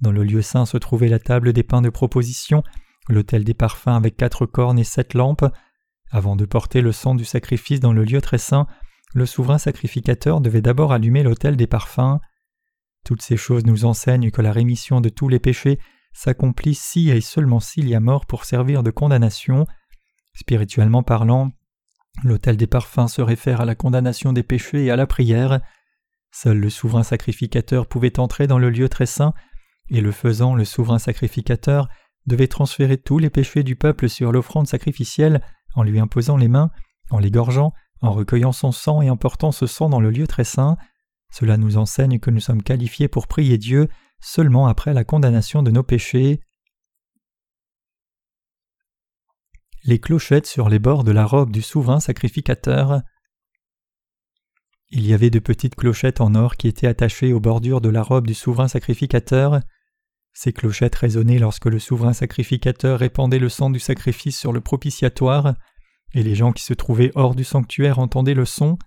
Dans 0.00 0.12
le 0.12 0.24
lieu 0.24 0.42
saint 0.42 0.66
se 0.66 0.76
trouvait 0.76 1.08
la 1.08 1.18
table 1.18 1.52
des 1.52 1.62
pains 1.62 1.82
de 1.82 1.88
proposition, 1.88 2.62
l'autel 3.08 3.44
des 3.44 3.54
parfums 3.54 3.88
avec 3.88 4.16
quatre 4.16 4.46
cornes 4.46 4.78
et 4.78 4.84
sept 4.84 5.14
lampes. 5.14 5.44
Avant 6.10 6.36
de 6.36 6.44
porter 6.44 6.80
le 6.80 6.92
sang 6.92 7.14
du 7.14 7.24
sacrifice 7.24 7.80
dans 7.80 7.92
le 7.92 8.04
lieu 8.04 8.20
très 8.20 8.38
saint, 8.38 8.66
le 9.14 9.26
souverain 9.26 9.58
sacrificateur 9.58 10.40
devait 10.40 10.62
d'abord 10.62 10.92
allumer 10.92 11.22
l'autel 11.22 11.56
des 11.56 11.66
parfums. 11.66 12.18
Toutes 13.04 13.22
ces 13.22 13.36
choses 13.36 13.64
nous 13.64 13.84
enseignent 13.84 14.30
que 14.30 14.42
la 14.42 14.52
rémission 14.52 15.00
de 15.00 15.08
tous 15.08 15.28
les 15.28 15.38
péchés 15.38 15.78
s'accomplit 16.12 16.74
si 16.74 17.10
et 17.10 17.20
seulement 17.20 17.60
s'il 17.60 17.88
y 17.88 17.94
a 17.94 18.00
mort 18.00 18.26
pour 18.26 18.44
servir 18.44 18.82
de 18.82 18.90
condamnation. 18.90 19.66
Spirituellement 20.34 21.02
parlant, 21.02 21.52
l'autel 22.24 22.56
des 22.56 22.66
parfums 22.66 23.08
se 23.08 23.22
réfère 23.22 23.60
à 23.60 23.64
la 23.64 23.74
condamnation 23.74 24.32
des 24.32 24.42
péchés 24.42 24.84
et 24.84 24.90
à 24.90 24.96
la 24.96 25.06
prière. 25.06 25.60
Seul 26.32 26.58
le 26.58 26.70
souverain 26.70 27.02
sacrificateur 27.02 27.86
pouvait 27.86 28.18
entrer 28.18 28.46
dans 28.46 28.58
le 28.58 28.70
lieu 28.70 28.88
très 28.88 29.06
saint, 29.06 29.34
et 29.88 30.00
le 30.00 30.10
faisant, 30.10 30.54
le 30.54 30.64
souverain 30.64 30.98
sacrificateur 30.98 31.88
devait 32.26 32.48
transférer 32.48 32.98
tous 32.98 33.18
les 33.18 33.30
péchés 33.30 33.62
du 33.62 33.76
peuple 33.76 34.08
sur 34.08 34.32
l'offrande 34.32 34.66
sacrificielle 34.66 35.40
en 35.74 35.82
lui 35.82 35.98
imposant 36.00 36.36
les 36.36 36.48
mains, 36.48 36.70
en 37.10 37.18
l'égorgeant, 37.18 37.72
en 38.00 38.12
recueillant 38.12 38.52
son 38.52 38.72
sang 38.72 39.02
et 39.02 39.10
en 39.10 39.16
portant 39.16 39.52
ce 39.52 39.66
sang 39.66 39.88
dans 39.88 40.00
le 40.00 40.10
lieu 40.10 40.26
très 40.26 40.44
saint. 40.44 40.76
Cela 41.30 41.56
nous 41.56 41.76
enseigne 41.76 42.18
que 42.18 42.30
nous 42.30 42.40
sommes 42.40 42.62
qualifiés 42.62 43.08
pour 43.08 43.26
prier 43.26 43.58
Dieu 43.58 43.88
seulement 44.20 44.66
après 44.66 44.94
la 44.94 45.04
condamnation 45.04 45.62
de 45.62 45.70
nos 45.70 45.82
péchés. 45.82 46.40
Les 49.84 50.00
clochettes 50.00 50.46
sur 50.46 50.68
les 50.68 50.78
bords 50.78 51.04
de 51.04 51.12
la 51.12 51.24
robe 51.24 51.52
du 51.52 51.62
souverain 51.62 52.00
sacrificateur. 52.00 53.02
Il 54.90 55.06
y 55.06 55.12
avait 55.12 55.30
de 55.30 55.38
petites 55.38 55.74
clochettes 55.74 56.20
en 56.20 56.34
or 56.34 56.56
qui 56.56 56.68
étaient 56.68 56.86
attachées 56.86 57.32
aux 57.32 57.40
bordures 57.40 57.80
de 57.80 57.88
la 57.88 58.02
robe 58.02 58.26
du 58.26 58.34
souverain 58.34 58.68
sacrificateur. 58.68 59.60
Ces 60.38 60.52
clochettes 60.52 60.96
résonnaient 60.96 61.38
lorsque 61.38 61.64
le 61.64 61.78
souverain 61.78 62.12
sacrificateur 62.12 62.98
répandait 62.98 63.38
le 63.38 63.48
sang 63.48 63.70
du 63.70 63.78
sacrifice 63.78 64.38
sur 64.38 64.52
le 64.52 64.60
propitiatoire 64.60 65.54
et 66.12 66.22
les 66.22 66.34
gens 66.34 66.52
qui 66.52 66.62
se 66.62 66.74
trouvaient 66.74 67.10
hors 67.14 67.34
du 67.34 67.42
sanctuaire 67.42 67.98
entendaient 67.98 68.34
le 68.34 68.44
son. 68.44 68.78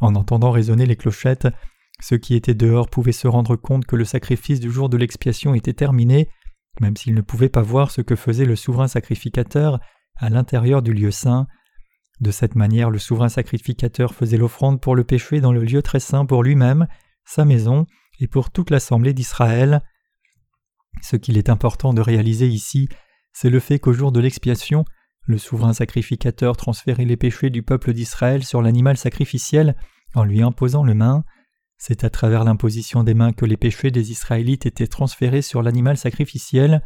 En 0.00 0.14
entendant 0.14 0.50
résonner 0.50 0.86
les 0.86 0.96
clochettes, 0.96 1.46
ceux 2.00 2.16
qui 2.16 2.34
étaient 2.34 2.54
dehors 2.54 2.88
pouvaient 2.88 3.12
se 3.12 3.28
rendre 3.28 3.54
compte 3.54 3.84
que 3.84 3.96
le 3.96 4.06
sacrifice 4.06 4.60
du 4.60 4.70
jour 4.70 4.88
de 4.88 4.96
l'expiation 4.96 5.52
était 5.52 5.74
terminé, 5.74 6.30
même 6.80 6.96
s'ils 6.96 7.14
ne 7.14 7.20
pouvaient 7.20 7.50
pas 7.50 7.60
voir 7.60 7.90
ce 7.90 8.00
que 8.00 8.16
faisait 8.16 8.46
le 8.46 8.56
souverain 8.56 8.88
sacrificateur 8.88 9.80
à 10.16 10.30
l'intérieur 10.30 10.80
du 10.80 10.94
lieu 10.94 11.10
saint. 11.10 11.48
De 12.22 12.30
cette 12.30 12.54
manière, 12.54 12.88
le 12.88 12.98
souverain 12.98 13.28
sacrificateur 13.28 14.14
faisait 14.14 14.38
l'offrande 14.38 14.80
pour 14.80 14.96
le 14.96 15.04
péché 15.04 15.42
dans 15.42 15.52
le 15.52 15.64
lieu 15.64 15.82
très 15.82 16.00
saint 16.00 16.24
pour 16.24 16.42
lui-même, 16.42 16.86
sa 17.26 17.44
maison 17.44 17.84
et 18.20 18.26
pour 18.26 18.50
toute 18.50 18.70
l'assemblée 18.70 19.12
d'Israël. 19.12 19.82
Ce 21.02 21.16
qu'il 21.16 21.38
est 21.38 21.48
important 21.48 21.92
de 21.92 22.00
réaliser 22.00 22.48
ici, 22.48 22.88
c'est 23.32 23.50
le 23.50 23.60
fait 23.60 23.78
qu'au 23.78 23.92
jour 23.92 24.12
de 24.12 24.20
l'expiation, 24.20 24.84
le 25.28 25.38
souverain 25.38 25.74
sacrificateur 25.74 26.56
transférait 26.56 27.04
les 27.04 27.16
péchés 27.16 27.50
du 27.50 27.62
peuple 27.62 27.92
d'Israël 27.92 28.44
sur 28.44 28.62
l'animal 28.62 28.96
sacrificiel 28.96 29.76
en 30.14 30.24
lui 30.24 30.42
imposant 30.42 30.82
le 30.82 30.94
main. 30.94 31.24
C'est 31.76 32.02
à 32.02 32.10
travers 32.10 32.44
l'imposition 32.44 33.04
des 33.04 33.14
mains 33.14 33.32
que 33.32 33.44
les 33.44 33.56
péchés 33.56 33.90
des 33.90 34.10
Israélites 34.10 34.66
étaient 34.66 34.86
transférés 34.86 35.42
sur 35.42 35.62
l'animal 35.62 35.96
sacrificiel. 35.96 36.82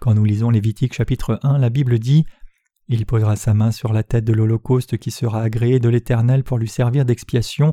Quand 0.00 0.14
nous 0.14 0.24
lisons 0.24 0.50
Lévitique 0.50 0.94
chapitre 0.94 1.38
1, 1.42 1.58
la 1.58 1.70
Bible 1.70 1.98
dit 1.98 2.24
Il 2.88 3.06
posera 3.06 3.36
sa 3.36 3.54
main 3.54 3.70
sur 3.70 3.92
la 3.92 4.02
tête 4.02 4.24
de 4.24 4.32
l'Holocauste 4.32 4.98
qui 4.98 5.10
sera 5.10 5.40
agréé 5.40 5.78
de 5.78 5.88
l'Éternel 5.88 6.42
pour 6.42 6.58
lui 6.58 6.68
servir 6.68 7.04
d'expiation. 7.04 7.72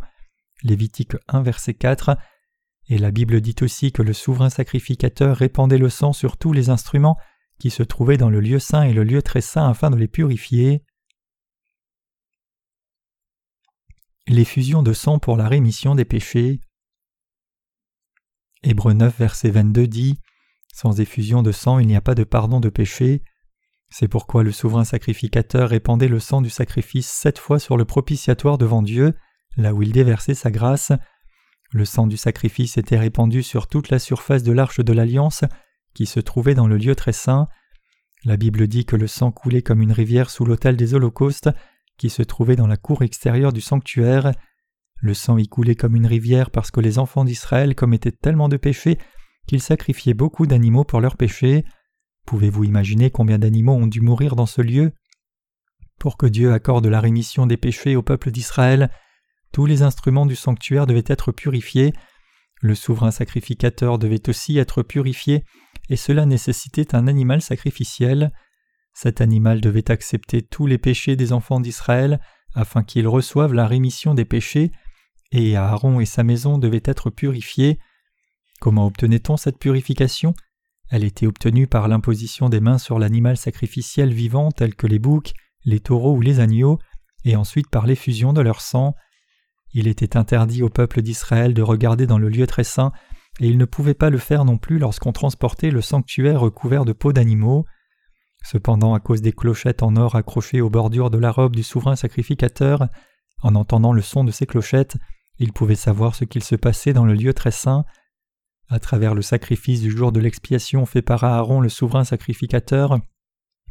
Lévitique 0.64 1.14
1, 1.28 1.42
verset 1.42 1.74
4. 1.74 2.18
Et 2.90 2.98
la 2.98 3.12
Bible 3.12 3.42
dit 3.42 3.56
aussi 3.62 3.92
que 3.92 4.02
le 4.02 4.14
souverain 4.14 4.50
sacrificateur 4.50 5.36
répandait 5.36 5.78
le 5.78 5.90
sang 5.90 6.14
sur 6.14 6.38
tous 6.38 6.54
les 6.54 6.70
instruments 6.70 7.18
qui 7.60 7.70
se 7.70 7.84
trouvaient 7.84 8.18
dans 8.18 8.30
le 8.30 8.40
lieu 8.40 8.60
saint 8.60 8.84
et 8.84 8.94
le 8.94 9.04
lieu 9.04 9.22
très 9.22 9.42
saint 9.42 9.70
afin 9.70 9.90
de 9.90 9.98
les 9.98 10.08
purifier. 10.08 10.84
L'effusion 14.28 14.84
de 14.84 14.94
sang 14.94 15.20
pour 15.20 15.38
la 15.38 15.48
rémission 15.48 15.96
des 15.96 16.06
péchés. 16.06 16.62
Hébreu 18.64 18.94
9, 18.94 19.18
verset 19.18 19.50
22 19.50 19.88
dit 19.88 20.20
Sans 20.74 21.00
effusion 21.00 21.44
de 21.44 21.52
sang, 21.52 21.80
il 21.80 21.88
n'y 21.88 21.96
a 21.96 22.02
pas 22.02 22.16
de 22.16 22.24
pardon 22.24 22.60
de 22.60 22.70
péché. 22.70 23.24
C'est 23.90 24.10
pourquoi 24.10 24.44
le 24.44 24.52
souverain 24.52 24.84
sacrificateur 24.84 25.70
répandait 25.70 26.10
le 26.10 26.20
sang 26.20 26.42
du 26.42 26.50
sacrifice 26.50 27.08
sept 27.08 27.40
fois 27.40 27.60
sur 27.60 27.78
le 27.78 27.86
propitiatoire 27.86 28.58
devant 28.58 28.82
Dieu, 28.82 29.14
là 29.56 29.74
où 29.74 29.82
il 29.82 29.92
déversait 29.92 30.34
sa 30.34 30.52
grâce. 30.52 30.92
Le 31.72 31.86
sang 31.86 32.08
du 32.08 32.18
sacrifice 32.18 32.78
était 32.78 32.98
répandu 32.98 33.44
sur 33.44 33.68
toute 33.68 33.90
la 33.90 34.00
surface 34.00 34.44
de 34.44 34.52
l'arche 34.52 34.80
de 34.80 34.94
l'alliance 34.94 35.44
qui 35.94 36.06
se 36.06 36.20
trouvait 36.20 36.56
dans 36.56 36.68
le 36.68 36.78
lieu 36.78 36.96
très 36.96 37.14
saint. 37.14 37.48
La 38.24 38.38
Bible 38.38 38.68
dit 38.68 38.86
que 38.86 38.96
le 38.96 39.08
sang 39.08 39.32
coulait 39.32 39.62
comme 39.62 39.82
une 39.82 39.92
rivière 39.92 40.30
sous 40.30 40.46
l'autel 40.46 40.78
des 40.78 40.94
holocaustes 40.94 41.50
qui 41.98 42.10
se 42.10 42.22
trouvait 42.24 42.56
dans 42.56 42.68
la 42.68 42.78
cour 42.78 43.04
extérieure 43.04 43.52
du 43.52 43.62
sanctuaire. 43.62 44.32
Le 45.00 45.14
sang 45.14 45.38
y 45.38 45.48
coulait 45.48 45.76
comme 45.76 45.96
une 45.96 46.06
rivière 46.06 46.52
parce 46.52 46.72
que 46.72 46.80
les 46.80 47.00
enfants 47.00 47.26
d'Israël 47.26 47.76
commettaient 47.76 48.12
tellement 48.12 48.50
de 48.50 48.58
péchés 48.58 48.98
qu'ils 49.48 49.62
sacrifiaient 49.62 50.14
beaucoup 50.14 50.46
d'animaux 50.46 50.84
pour 50.84 51.02
leurs 51.02 51.18
péchés. 51.18 51.64
Pouvez-vous 52.26 52.66
imaginer 52.66 53.12
combien 53.12 53.40
d'animaux 53.40 53.74
ont 53.74 53.88
dû 53.88 54.02
mourir 54.02 54.36
dans 54.36 54.46
ce 54.46 54.62
lieu? 54.62 54.92
Pour 56.00 56.18
que 56.18 56.26
Dieu 56.26 56.54
accorde 56.54 56.86
la 56.86 57.00
rémission 57.00 57.48
des 57.48 57.58
péchés 57.58 57.96
au 57.96 58.04
peuple 58.04 58.32
d'Israël, 58.32 58.92
tous 59.52 59.66
les 59.66 59.82
instruments 59.82 60.26
du 60.26 60.36
sanctuaire 60.36 60.88
devaient 60.88 61.04
être 61.08 61.32
purifiés, 61.32 61.94
le 62.62 62.76
souverain 62.76 63.12
sacrificateur 63.12 64.00
devait 64.00 64.30
aussi 64.30 64.58
être 64.58 64.82
purifié, 64.82 65.44
et 65.90 65.96
cela 65.96 66.26
nécessitait 66.26 66.96
un 66.96 67.08
animal 67.08 67.42
sacrificiel. 67.42 68.32
Cet 68.94 69.22
animal 69.22 69.62
devait 69.62 69.92
accepter 69.92 70.42
tous 70.42 70.66
les 70.66 70.78
péchés 70.78 71.16
des 71.16 71.34
enfants 71.34 71.60
d'Israël 71.60 72.20
afin 72.56 72.84
qu'ils 72.84 73.08
reçoivent 73.08 73.54
la 73.54 73.68
rémission 73.68 74.16
des 74.16 74.26
péchés, 74.26 74.72
et 75.32 75.56
Aaron 75.56 76.00
et 76.00 76.06
sa 76.06 76.24
maison 76.24 76.58
devaient 76.58 76.82
être 76.84 77.10
purifiés. 77.10 77.80
Comment 78.60 78.88
obtenait-on 78.88 79.38
cette 79.38 79.60
purification? 79.60 80.34
Elle 80.90 81.04
était 81.04 81.28
obtenue 81.28 81.68
par 81.68 81.88
l'imposition 81.88 82.50
des 82.50 82.62
mains 82.62 82.78
sur 82.78 82.98
l'animal 82.98 83.38
sacrificiel 83.38 84.14
vivant 84.14 84.52
tel 84.52 84.74
que 84.74 84.88
les 84.88 85.00
boucs, 85.00 85.34
les 85.66 85.82
taureaux 85.82 86.16
ou 86.16 86.22
les 86.22 86.40
agneaux, 86.40 86.80
et 87.26 87.36
ensuite 87.36 87.70
par 87.70 87.86
l'effusion 87.86 88.34
de 88.34 88.42
leur 88.42 88.62
sang. 88.62 88.96
Il 89.80 89.88
était 89.88 90.18
interdit 90.18 90.64
au 90.64 90.70
peuple 90.70 91.04
d'Israël 91.04 91.54
de 91.54 91.62
regarder 91.62 92.08
dans 92.08 92.18
le 92.18 92.30
lieu 92.30 92.48
très 92.48 92.64
saint, 92.64 92.92
et 93.40 93.48
il 93.48 93.60
ne 93.60 93.66
pouvait 93.66 93.94
pas 93.94 94.10
le 94.10 94.18
faire 94.18 94.44
non 94.44 94.58
plus 94.58 94.80
lorsqu'on 94.80 95.12
transportait 95.12 95.70
le 95.70 95.82
sanctuaire 95.82 96.40
recouvert 96.40 96.84
de 96.84 96.94
peaux 96.94 97.14
d'animaux. 97.14 97.64
Cependant, 98.44 98.96
à 98.96 99.00
cause 99.00 99.22
des 99.22 99.34
clochettes 99.34 99.84
en 99.84 99.96
or 99.96 100.16
accrochées 100.16 100.62
aux 100.62 100.72
bordures 100.72 101.12
de 101.12 101.20
la 101.20 101.32
robe 101.32 101.56
du 101.56 101.62
souverain 101.62 101.96
sacrificateur, 101.96 102.88
en 103.44 103.54
entendant 103.54 103.94
le 103.94 104.02
son 104.02 104.24
de 104.24 104.32
ces 104.32 104.48
clochettes, 104.48 104.98
il 105.38 105.54
pouvait 105.54 105.76
savoir 105.76 106.16
ce 106.16 106.26
qu'il 106.26 106.44
se 106.44 106.56
passait 106.56 106.94
dans 106.94 107.06
le 107.06 107.14
lieu 107.14 107.36
très 107.36 107.52
saint. 107.52 107.86
À 108.70 108.80
travers 108.80 109.14
le 109.14 109.22
sacrifice 109.22 109.82
du 109.82 109.92
jour 109.92 110.12
de 110.12 110.20
l'expiation 110.20 110.88
fait 110.88 111.04
par 111.04 111.24
Aaron 111.24 111.62
le 111.62 111.70
souverain 111.70 112.04
sacrificateur, 112.04 112.98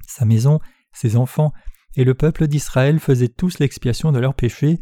sa 0.06 0.24
maison, 0.24 0.60
ses 0.92 1.16
enfants 1.16 1.52
et 1.96 2.04
le 2.04 2.14
peuple 2.14 2.46
d'Israël 2.46 3.00
faisaient 3.00 3.26
tous 3.26 3.58
l'expiation 3.58 4.12
de 4.12 4.20
leurs 4.20 4.34
péchés, 4.34 4.78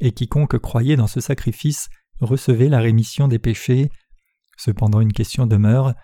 et 0.00 0.12
quiconque 0.12 0.58
croyait 0.58 0.96
dans 0.96 1.06
ce 1.06 1.20
sacrifice 1.20 1.88
recevait 2.20 2.68
la 2.68 2.80
rémission 2.80 3.28
des 3.28 3.38
péchés. 3.38 3.90
Cependant 4.56 5.00
une 5.00 5.12
question 5.12 5.46
demeure 5.46 5.94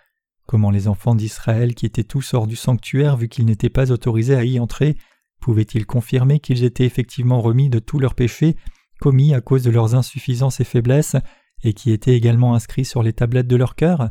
comment 0.47 0.71
les 0.71 0.89
enfants 0.89 1.15
d'Israël 1.15 1.75
qui 1.75 1.87
étaient 1.87 2.05
tous 2.05 2.35
hors 2.35 2.47
du 2.47 2.57
sanctuaire 2.57 3.17
vu 3.17 3.29
qu'ils 3.29 3.47
n'étaient 3.47 3.71
pas 3.71 3.91
autorisés 3.93 4.37
à 4.37 4.45
y 4.45 4.59
entrer 4.59 4.97
pouvaient-ils 5.41 5.87
confirmer 5.87 6.41
qu'ils 6.41 6.65
étaient 6.65 6.87
effectivement 6.87 7.41
remis 7.41 7.69
de 7.69 7.79
tous 7.79 7.99
leurs 7.99 8.15
péchés 8.15 8.57
commis 9.01 9.35
à 9.35 9.41
cause 9.41 9.65
de 9.65 9.71
leurs 9.71 9.95
insuffisances 9.95 10.61
et 10.61 10.65
faiblesses 10.65 11.17
et 11.65 11.75
qui 11.75 11.91
étaient 11.91 12.15
également 12.15 12.55
inscrits 12.55 12.85
sur 12.85 13.03
les 13.03 13.13
tablettes 13.13 13.49
de 13.49 13.57
leur 13.57 13.75
cœur? 13.75 14.11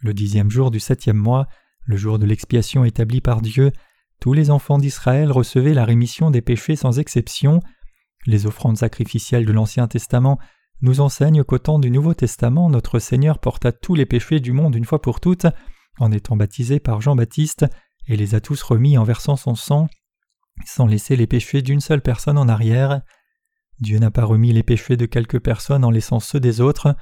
Le 0.00 0.14
dixième 0.14 0.50
jour 0.50 0.70
du 0.70 0.80
septième 0.80 1.18
mois, 1.18 1.46
le 1.84 1.96
jour 1.96 2.18
de 2.18 2.24
l'expiation 2.24 2.84
établi 2.84 3.20
par 3.20 3.42
Dieu, 3.42 3.70
tous 4.18 4.32
les 4.32 4.50
enfants 4.50 4.78
d'Israël 4.78 5.30
recevaient 5.30 5.74
la 5.74 5.84
rémission 5.84 6.30
des 6.30 6.40
péchés 6.40 6.76
sans 6.76 6.98
exception. 6.98 7.60
Les 8.26 8.46
offrandes 8.46 8.78
sacrificielles 8.78 9.46
de 9.46 9.52
l'Ancien 9.52 9.88
Testament 9.88 10.38
nous 10.82 11.00
enseignent 11.00 11.44
qu'au 11.44 11.58
temps 11.58 11.78
du 11.78 11.90
Nouveau 11.90 12.14
Testament, 12.14 12.70
notre 12.70 12.98
Seigneur 12.98 13.38
porta 13.38 13.72
tous 13.72 13.94
les 13.94 14.06
péchés 14.06 14.40
du 14.40 14.52
monde 14.52 14.74
une 14.74 14.84
fois 14.84 15.02
pour 15.02 15.20
toutes, 15.20 15.46
en 15.98 16.12
étant 16.12 16.36
baptisé 16.36 16.80
par 16.80 17.00
Jean-Baptiste, 17.00 17.66
et 18.06 18.16
les 18.16 18.34
a 18.34 18.40
tous 18.40 18.62
remis 18.62 18.98
en 18.98 19.04
versant 19.04 19.36
son 19.36 19.54
sang, 19.54 19.88
sans 20.64 20.86
laisser 20.86 21.16
les 21.16 21.26
péchés 21.26 21.62
d'une 21.62 21.80
seule 21.80 22.02
personne 22.02 22.38
en 22.38 22.48
arrière. 22.48 23.02
Dieu 23.80 23.98
n'a 23.98 24.10
pas 24.10 24.24
remis 24.24 24.52
les 24.52 24.62
péchés 24.62 24.96
de 24.96 25.06
quelques 25.06 25.40
personnes 25.40 25.84
en 25.84 25.90
laissant 25.90 26.20
ceux 26.20 26.40
des 26.40 26.60
autres. 26.60 26.96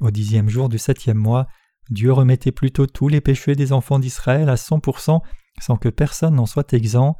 Au 0.00 0.10
dixième 0.10 0.48
jour 0.48 0.68
du 0.68 0.78
septième 0.78 1.18
mois, 1.18 1.46
Dieu 1.90 2.12
remettait 2.12 2.52
plutôt 2.52 2.86
tous 2.86 3.08
les 3.08 3.20
péchés 3.20 3.54
des 3.54 3.72
enfants 3.72 3.98
d'Israël 3.98 4.48
à 4.48 4.56
cent 4.56 4.80
pour 4.80 5.00
cent, 5.00 5.22
sans 5.60 5.76
que 5.76 5.88
personne 5.88 6.34
n'en 6.34 6.46
soit 6.46 6.72
exempt. 6.72 7.16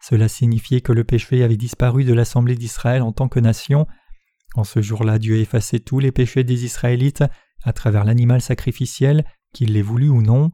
Cela 0.00 0.28
signifiait 0.28 0.80
que 0.80 0.92
le 0.92 1.04
péché 1.04 1.42
avait 1.42 1.56
disparu 1.56 2.04
de 2.04 2.14
l'assemblée 2.14 2.56
d'Israël 2.56 3.02
en 3.02 3.12
tant 3.12 3.28
que 3.28 3.40
nation. 3.40 3.86
En 4.54 4.64
ce 4.64 4.80
jour-là, 4.80 5.18
Dieu 5.18 5.36
effaçait 5.36 5.80
tous 5.80 5.98
les 5.98 6.10
péchés 6.10 6.42
des 6.42 6.64
Israélites 6.64 7.24
à 7.62 7.72
travers 7.72 8.04
l'animal 8.04 8.40
sacrificiel, 8.40 9.24
qu'il 9.52 9.74
les 9.74 9.82
voulut 9.82 10.08
ou 10.08 10.22
non. 10.22 10.50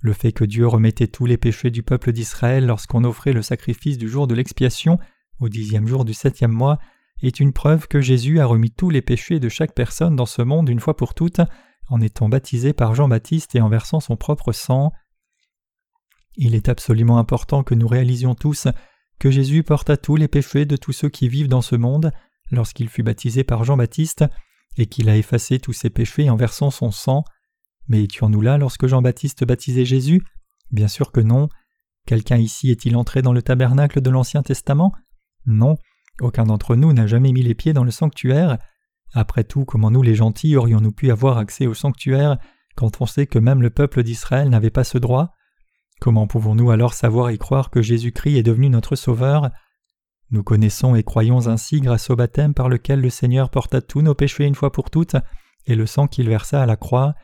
Le 0.00 0.12
fait 0.12 0.32
que 0.32 0.44
Dieu 0.44 0.66
remettait 0.66 1.08
tous 1.08 1.26
les 1.26 1.36
péchés 1.36 1.70
du 1.70 1.82
peuple 1.82 2.12
d'Israël 2.12 2.66
lorsqu'on 2.66 3.02
offrait 3.02 3.32
le 3.32 3.42
sacrifice 3.42 3.98
du 3.98 4.08
jour 4.08 4.28
de 4.28 4.34
l'expiation, 4.34 4.98
au 5.40 5.48
dixième 5.48 5.88
jour 5.88 6.04
du 6.04 6.14
septième 6.14 6.52
mois, 6.52 6.78
est 7.20 7.40
une 7.40 7.52
preuve 7.52 7.88
que 7.88 8.00
Jésus 8.00 8.38
a 8.38 8.46
remis 8.46 8.70
tous 8.70 8.90
les 8.90 9.02
péchés 9.02 9.40
de 9.40 9.48
chaque 9.48 9.74
personne 9.74 10.14
dans 10.14 10.26
ce 10.26 10.42
monde 10.42 10.68
une 10.68 10.78
fois 10.78 10.96
pour 10.96 11.14
toutes, 11.14 11.40
en 11.88 12.00
étant 12.00 12.28
baptisé 12.28 12.72
par 12.72 12.94
Jean-Baptiste 12.94 13.56
et 13.56 13.60
en 13.60 13.68
versant 13.68 13.98
son 13.98 14.16
propre 14.16 14.52
sang. 14.52 14.92
Il 16.40 16.54
est 16.54 16.68
absolument 16.68 17.18
important 17.18 17.64
que 17.64 17.74
nous 17.74 17.88
réalisions 17.88 18.36
tous 18.36 18.68
que 19.18 19.28
Jésus 19.28 19.64
porta 19.64 19.96
tous 19.96 20.14
les 20.14 20.28
péchés 20.28 20.66
de 20.66 20.76
tous 20.76 20.92
ceux 20.92 21.08
qui 21.08 21.28
vivent 21.28 21.48
dans 21.48 21.62
ce 21.62 21.74
monde 21.74 22.12
lorsqu'il 22.52 22.88
fut 22.88 23.02
baptisé 23.02 23.42
par 23.42 23.64
Jean-Baptiste 23.64 24.24
et 24.76 24.86
qu'il 24.86 25.08
a 25.08 25.16
effacé 25.16 25.58
tous 25.58 25.72
ses 25.72 25.90
péchés 25.90 26.30
en 26.30 26.36
versant 26.36 26.70
son 26.70 26.92
sang. 26.92 27.24
Mais 27.88 28.04
étions-nous 28.04 28.40
là 28.40 28.56
lorsque 28.56 28.86
Jean-Baptiste 28.86 29.44
baptisait 29.44 29.84
Jésus? 29.84 30.22
Bien 30.70 30.86
sûr 30.86 31.10
que 31.10 31.18
non. 31.18 31.48
Quelqu'un 32.06 32.36
ici 32.36 32.70
est-il 32.70 32.96
entré 32.96 33.20
dans 33.20 33.32
le 33.32 33.42
tabernacle 33.42 34.00
de 34.00 34.10
l'Ancien 34.10 34.44
Testament? 34.44 34.92
Non, 35.44 35.76
aucun 36.20 36.44
d'entre 36.44 36.76
nous 36.76 36.92
n'a 36.92 37.08
jamais 37.08 37.32
mis 37.32 37.42
les 37.42 37.56
pieds 37.56 37.72
dans 37.72 37.84
le 37.84 37.90
sanctuaire. 37.90 38.58
Après 39.12 39.42
tout, 39.42 39.64
comment 39.64 39.90
nous 39.90 40.02
les 40.02 40.14
gentils 40.14 40.54
aurions-nous 40.54 40.92
pu 40.92 41.10
avoir 41.10 41.38
accès 41.38 41.66
au 41.66 41.74
sanctuaire 41.74 42.38
quand 42.76 43.00
on 43.00 43.06
sait 43.06 43.26
que 43.26 43.40
même 43.40 43.60
le 43.60 43.70
peuple 43.70 44.04
d'Israël 44.04 44.48
n'avait 44.48 44.70
pas 44.70 44.84
ce 44.84 44.98
droit? 44.98 45.34
Comment 46.00 46.26
pouvons-nous 46.26 46.70
alors 46.70 46.94
savoir 46.94 47.30
et 47.30 47.38
croire 47.38 47.70
que 47.70 47.82
Jésus-Christ 47.82 48.36
est 48.36 48.42
devenu 48.42 48.68
notre 48.68 48.94
Sauveur? 48.94 49.50
Nous 50.30 50.42
connaissons 50.42 50.94
et 50.94 51.02
croyons 51.02 51.48
ainsi 51.48 51.80
grâce 51.80 52.10
au 52.10 52.16
baptême 52.16 52.54
par 52.54 52.68
lequel 52.68 53.00
le 53.00 53.10
Seigneur 53.10 53.50
porta 53.50 53.80
tous 53.80 54.02
nos 54.02 54.14
péchés 54.14 54.44
une 54.44 54.54
fois 54.54 54.70
pour 54.70 54.90
toutes 54.90 55.16
et 55.66 55.74
le 55.74 55.86
sang 55.86 56.06
qu'il 56.06 56.28
versa 56.28 56.62
à 56.62 56.66
la 56.66 56.76
croix. 56.76 57.14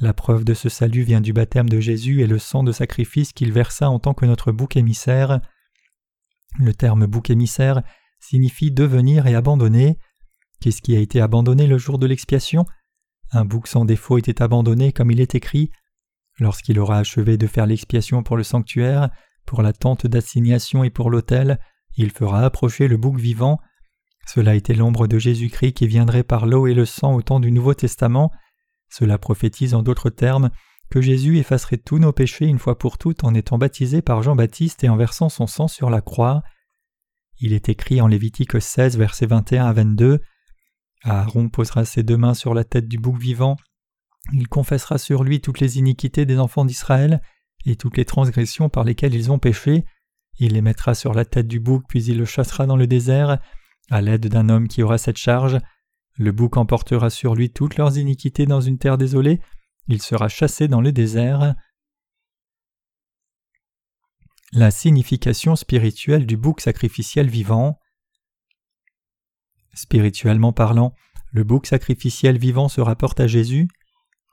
La 0.00 0.14
preuve 0.14 0.44
de 0.44 0.54
ce 0.54 0.68
salut 0.68 1.02
vient 1.02 1.20
du 1.20 1.32
baptême 1.32 1.68
de 1.68 1.78
Jésus 1.78 2.22
et 2.22 2.26
le 2.26 2.38
sang 2.38 2.64
de 2.64 2.72
sacrifice 2.72 3.32
qu'il 3.32 3.52
versa 3.52 3.90
en 3.90 3.98
tant 3.98 4.14
que 4.14 4.26
notre 4.26 4.50
bouc 4.50 4.76
émissaire. 4.76 5.40
Le 6.58 6.74
terme 6.74 7.06
bouc 7.06 7.30
émissaire 7.30 7.82
signifie 8.18 8.72
devenir 8.72 9.26
et 9.26 9.34
abandonner. 9.34 9.98
Qu'est-ce 10.60 10.82
qui 10.82 10.96
a 10.96 11.00
été 11.00 11.20
abandonné 11.20 11.66
le 11.66 11.78
jour 11.78 11.98
de 11.98 12.06
l'expiation? 12.06 12.64
Un 13.32 13.44
bouc 13.44 13.68
sans 13.68 13.84
défaut 13.84 14.18
était 14.18 14.42
abandonné 14.42 14.92
comme 14.92 15.10
il 15.10 15.20
est 15.20 15.34
écrit 15.34 15.70
Lorsqu'il 16.40 16.78
aura 16.80 16.98
achevé 16.98 17.36
de 17.36 17.46
faire 17.46 17.66
l'expiation 17.66 18.22
pour 18.22 18.36
le 18.36 18.42
sanctuaire, 18.42 19.10
pour 19.46 19.62
la 19.62 19.72
tente 19.72 20.06
d'assignation 20.06 20.82
et 20.82 20.90
pour 20.90 21.10
l'autel, 21.10 21.60
il 21.96 22.10
fera 22.10 22.44
approcher 22.44 22.88
le 22.88 22.96
bouc 22.96 23.18
vivant. 23.18 23.60
Cela 24.26 24.54
était 24.54 24.74
l'ombre 24.74 25.06
de 25.06 25.18
Jésus-Christ 25.18 25.74
qui 25.74 25.86
viendrait 25.86 26.22
par 26.22 26.46
l'eau 26.46 26.66
et 26.66 26.74
le 26.74 26.84
sang 26.84 27.14
au 27.14 27.22
temps 27.22 27.40
du 27.40 27.52
Nouveau 27.52 27.74
Testament. 27.74 28.32
Cela 28.88 29.18
prophétise 29.18 29.74
en 29.74 29.82
d'autres 29.82 30.10
termes 30.10 30.50
que 30.90 31.00
Jésus 31.00 31.38
effacerait 31.38 31.76
tous 31.76 31.98
nos 31.98 32.12
péchés 32.12 32.46
une 32.46 32.58
fois 32.58 32.78
pour 32.78 32.98
toutes 32.98 33.22
en 33.22 33.34
étant 33.34 33.58
baptisé 33.58 34.02
par 34.02 34.22
Jean-Baptiste 34.22 34.82
et 34.82 34.88
en 34.88 34.96
versant 34.96 35.28
son 35.28 35.46
sang 35.46 35.68
sur 35.68 35.90
la 35.90 36.00
croix. 36.00 36.42
Il 37.38 37.52
est 37.52 37.68
écrit 37.68 38.00
en 38.00 38.06
Lévitique 38.06 38.60
16, 38.60 38.98
versets 38.98 39.26
21 39.26 39.66
à 39.66 39.72
22 39.72 40.20
Aaron 41.02 41.48
posera 41.48 41.84
ses 41.84 42.02
deux 42.02 42.16
mains 42.16 42.34
sur 42.34 42.54
la 42.54 42.64
tête 42.64 42.88
du 42.88 42.98
bouc 42.98 43.18
vivant, 43.18 43.56
il 44.32 44.48
confessera 44.48 44.98
sur 44.98 45.24
lui 45.24 45.40
toutes 45.40 45.60
les 45.60 45.78
iniquités 45.78 46.26
des 46.26 46.38
enfants 46.38 46.64
d'Israël 46.64 47.20
et 47.66 47.76
toutes 47.76 47.96
les 47.96 48.04
transgressions 48.04 48.68
par 48.68 48.84
lesquelles 48.84 49.14
ils 49.14 49.30
ont 49.30 49.38
péché, 49.38 49.84
il 50.38 50.54
les 50.54 50.62
mettra 50.62 50.94
sur 50.94 51.12
la 51.12 51.24
tête 51.24 51.48
du 51.48 51.60
bouc, 51.60 51.84
puis 51.88 52.02
il 52.04 52.18
le 52.18 52.24
chassera 52.24 52.66
dans 52.66 52.76
le 52.76 52.86
désert, 52.86 53.38
à 53.90 54.00
l'aide 54.00 54.26
d'un 54.28 54.48
homme 54.48 54.68
qui 54.68 54.82
aura 54.82 54.98
cette 54.98 55.18
charge. 55.18 55.58
Le 56.16 56.32
bouc 56.32 56.56
emportera 56.56 57.10
sur 57.10 57.34
lui 57.34 57.50
toutes 57.50 57.76
leurs 57.76 57.98
iniquités 57.98 58.46
dans 58.46 58.60
une 58.60 58.78
terre 58.78 58.98
désolée, 58.98 59.40
il 59.88 60.00
sera 60.00 60.28
chassé 60.28 60.68
dans 60.68 60.80
le 60.80 60.92
désert. 60.92 61.54
La 64.52 64.70
signification 64.70 65.56
spirituelle 65.56 66.26
du 66.26 66.36
bouc 66.36 66.60
sacrificiel 66.60 67.28
vivant. 67.28 67.78
Spirituellement 69.74 70.52
parlant, 70.52 70.94
le 71.32 71.44
bouc 71.44 71.66
sacrificiel 71.66 72.38
vivant 72.38 72.68
se 72.68 72.80
rapporte 72.80 73.20
à 73.20 73.26
Jésus. 73.26 73.68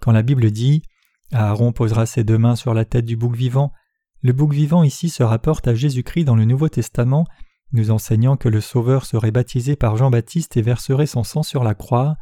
Quand 0.01 0.11
la 0.11 0.21
Bible 0.21 0.51
dit 0.51 0.83
Aaron 1.31 1.71
posera 1.71 2.05
ses 2.05 2.23
deux 2.23 2.37
mains 2.37 2.55
sur 2.55 2.73
la 2.73 2.85
tête 2.85 3.05
du 3.05 3.17
bouc 3.17 3.35
vivant, 3.35 3.73
le 4.21 4.33
bouc 4.33 4.53
vivant 4.53 4.83
ici 4.83 5.09
se 5.09 5.23
rapporte 5.23 5.67
à 5.67 5.75
Jésus-Christ 5.75 6.23
dans 6.23 6.35
le 6.35 6.45
Nouveau 6.45 6.69
Testament, 6.69 7.25
nous 7.73 7.91
enseignant 7.91 8.37
que 8.37 8.49
le 8.49 8.61
Sauveur 8.61 9.05
serait 9.05 9.31
baptisé 9.31 9.75
par 9.75 9.97
Jean-Baptiste 9.97 10.57
et 10.57 10.61
verserait 10.61 11.05
son 11.05 11.23
sang 11.23 11.43
sur 11.43 11.63
la 11.63 11.75
croix. 11.75 12.17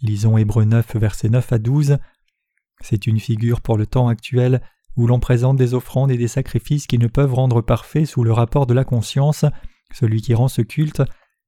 Lisons 0.00 0.38
Hébreux 0.38 0.64
9, 0.64 0.96
versets 0.96 1.28
9 1.28 1.52
à 1.52 1.58
12. 1.58 1.98
C'est 2.80 3.06
une 3.06 3.20
figure 3.20 3.60
pour 3.60 3.76
le 3.76 3.86
temps 3.86 4.08
actuel 4.08 4.62
où 4.96 5.06
l'on 5.06 5.20
présente 5.20 5.56
des 5.56 5.74
offrandes 5.74 6.10
et 6.10 6.18
des 6.18 6.28
sacrifices 6.28 6.86
qui 6.86 6.98
ne 6.98 7.06
peuvent 7.06 7.34
rendre 7.34 7.60
parfaits 7.60 8.06
sous 8.06 8.24
le 8.24 8.32
rapport 8.32 8.66
de 8.66 8.74
la 8.74 8.84
conscience, 8.84 9.44
celui 9.92 10.20
qui 10.22 10.34
rend 10.34 10.48
ce 10.48 10.62
culte, 10.62 11.02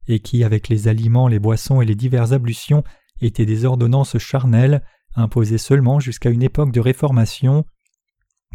et 0.06 0.20
qui, 0.20 0.44
avec 0.44 0.68
les 0.68 0.88
aliments, 0.88 1.28
les 1.28 1.38
boissons 1.38 1.80
et 1.80 1.86
les 1.86 1.94
diverses 1.94 2.32
ablutions, 2.32 2.84
étaient 3.20 3.46
des 3.46 3.64
ordonnances 3.64 4.18
charnelles, 4.18 4.82
imposées 5.14 5.58
seulement 5.58 6.00
jusqu'à 6.00 6.30
une 6.30 6.42
époque 6.42 6.72
de 6.72 6.80
réformation. 6.80 7.64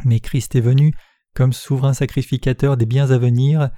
Mais 0.06 0.20
Christ 0.20 0.56
est 0.56 0.62
venu 0.62 0.94
comme 1.36 1.54
souverain 1.54 1.94
sacrificateur 1.94 2.78
des 2.78 2.86
biens 2.86 3.12
à 3.12 3.18
venir. 3.18 3.70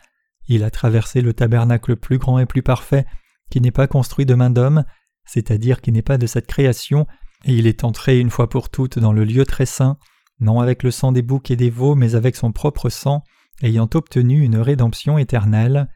Il 0.48 0.64
a 0.64 0.72
traversé 0.72 1.22
le 1.22 1.34
tabernacle 1.34 1.96
plus 1.96 2.18
grand 2.18 2.40
et 2.40 2.46
plus 2.46 2.64
parfait, 2.64 3.06
qui 3.50 3.62
n'est 3.62 3.72
pas 3.72 3.88
construit 3.88 4.26
de 4.26 4.34
main 4.34 4.50
d'homme, 4.50 4.84
c'est-à-dire 5.26 5.82
qui 5.82 5.92
n'est 5.92 6.02
pas 6.02 6.18
de 6.18 6.28
cette 6.28 6.48
création, 6.48 7.08
et 7.46 7.54
il 7.54 7.68
est 7.68 7.84
entré 7.84 8.20
une 8.20 8.30
fois 8.30 8.50
pour 8.50 8.70
toutes 8.70 9.00
dans 9.00 9.14
le 9.14 9.26
lieu 9.26 9.46
très 9.46 9.66
saint, 9.66 9.98
non 10.40 10.60
avec 10.60 10.84
le 10.84 10.92
sang 10.92 11.12
des 11.12 11.22
boucs 11.22 11.52
et 11.52 11.56
des 11.56 11.70
veaux, 11.70 11.96
mais 11.96 12.16
avec 12.16 12.36
son 12.36 12.52
propre 12.52 12.90
sang, 12.90 13.24
ayant 13.62 13.90
obtenu 13.94 14.44
une 14.44 14.58
rédemption 14.58 15.18
éternelle. 15.18 15.88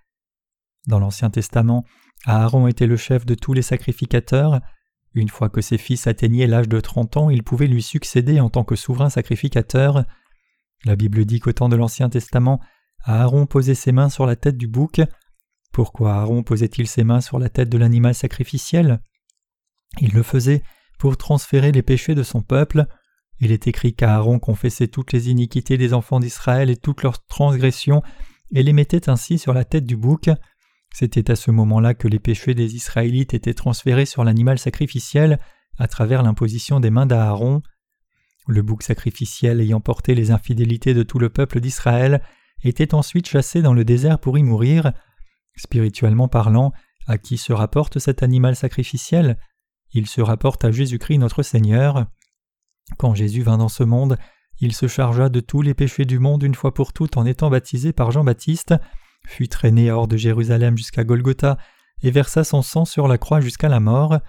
Dans 0.88 1.00
l'Ancien 1.00 1.30
Testament, 1.30 1.84
Aaron 2.26 2.68
était 2.68 2.88
le 2.88 2.98
chef 2.98 3.26
de 3.26 3.36
tous 3.36 3.54
les 3.54 3.62
sacrificateurs. 3.62 4.62
Une 5.16 5.30
fois 5.30 5.50
que 5.50 5.62
ses 5.62 5.78
fils 5.78 6.08
atteignaient 6.08 6.46
l'âge 6.46 6.68
de 6.68 6.82
trente 6.82 7.16
ans, 7.16 7.30
ils 7.30 7.44
pouvaient 7.44 7.68
lui 7.68 7.82
succéder 7.82 8.42
en 8.42 8.50
tant 8.50 8.66
que 8.66 8.76
souverain 8.76 9.10
sacrificateur. 9.10 10.04
La 10.84 10.98
Bible 10.98 11.24
dit 11.24 11.40
qu'au 11.40 11.54
temps 11.54 11.70
de 11.70 11.78
l'Ancien 11.78 12.10
Testament, 12.10 12.60
Aaron 13.06 13.46
posait 13.46 13.76
ses 13.76 13.94
mains 13.94 14.10
sur 14.10 14.26
la 14.26 14.36
tête 14.36 14.58
du 14.58 14.68
bouc. 14.68 15.02
Pourquoi 15.72 16.16
Aaron 16.16 16.44
posait-il 16.44 16.88
ses 16.88 17.06
mains 17.06 17.22
sur 17.22 17.40
la 17.40 17.48
tête 17.48 17.70
de 17.70 17.78
l'animal 17.78 18.14
sacrificiel? 18.14 19.00
Il 20.02 20.12
le 20.14 20.24
faisait 20.24 20.64
pour 21.00 21.16
transférer 21.16 21.72
les 21.72 21.82
péchés 21.82 22.16
de 22.16 22.24
son 22.24 22.42
peuple. 22.42 22.86
Il 23.40 23.54
est 23.54 23.68
écrit 23.68 23.94
qu'Aaron 23.94 24.40
confessait 24.40 24.88
toutes 24.88 25.14
les 25.14 25.30
iniquités 25.30 25.78
des 25.78 25.94
enfants 25.94 26.20
d'Israël 26.20 26.70
et 26.70 26.78
toutes 26.78 27.04
leurs 27.04 27.26
transgressions 27.26 28.02
et 28.54 28.64
les 28.64 28.74
mettait 28.74 29.10
ainsi 29.10 29.38
sur 29.38 29.54
la 29.54 29.64
tête 29.64 29.86
du 29.86 29.96
bouc. 29.96 30.30
C'était 30.98 31.30
à 31.30 31.36
ce 31.36 31.52
moment-là 31.52 31.94
que 31.94 32.08
les 32.08 32.20
péchés 32.20 32.54
des 32.54 32.76
Israélites 32.76 33.34
étaient 33.34 33.54
transférés 33.54 34.06
sur 34.06 34.24
l'animal 34.24 34.58
sacrificiel 34.58 35.40
à 35.78 35.90
travers 35.90 36.24
l'imposition 36.24 36.80
des 36.80 36.90
mains 36.90 37.06
d'Aaron. 37.06 37.62
Le 38.48 38.62
bouc 38.62 38.82
sacrificiel 38.82 39.60
ayant 39.60 39.82
porté 39.82 40.16
les 40.16 40.32
infidélités 40.32 40.94
de 40.94 41.04
tout 41.04 41.20
le 41.20 41.28
peuple 41.28 41.60
d'Israël 41.60 42.22
était 42.64 42.94
ensuite 42.94 43.28
chassé 43.28 43.62
dans 43.62 43.74
le 43.74 43.84
désert 43.84 44.20
pour 44.20 44.38
y 44.38 44.44
mourir. 44.44 44.94
Spirituellement 45.58 46.30
parlant, 46.30 46.72
à 47.08 47.18
qui 47.18 47.38
se 47.38 47.52
rapporte 47.52 48.00
cet 48.00 48.24
animal 48.24 48.56
sacrificiel? 48.56 49.38
Il 49.92 50.08
se 50.08 50.22
rapporte 50.22 50.64
à 50.64 50.72
Jésus-Christ 50.72 51.18
notre 51.18 51.44
Seigneur. 51.44 52.06
Quand 52.98 53.16
Jésus 53.16 53.42
vint 53.42 53.58
dans 53.58 53.68
ce 53.68 53.84
monde, 53.84 54.18
il 54.62 54.74
se 54.74 54.88
chargea 54.88 55.28
de 55.28 55.42
tous 55.42 55.62
les 55.62 55.74
péchés 55.74 56.06
du 56.06 56.20
monde 56.20 56.44
une 56.44 56.56
fois 56.56 56.74
pour 56.74 56.94
toutes 56.94 57.18
en 57.18 57.26
étant 57.26 57.50
baptisé 57.50 57.92
par 57.92 58.12
Jean-Baptiste 58.12 58.76
fut 59.28 59.48
traîné 59.48 59.92
hors 59.92 60.08
de 60.08 60.18
Jérusalem 60.18 60.78
jusqu'à 60.78 61.04
Golgotha 61.04 61.58
et 62.04 62.12
versa 62.12 62.44
son 62.44 62.62
sang 62.62 62.86
sur 62.86 63.08
la 63.08 63.18
croix 63.18 63.42
jusqu'à 63.42 63.70
la 63.70 63.80
mort. 63.80 64.20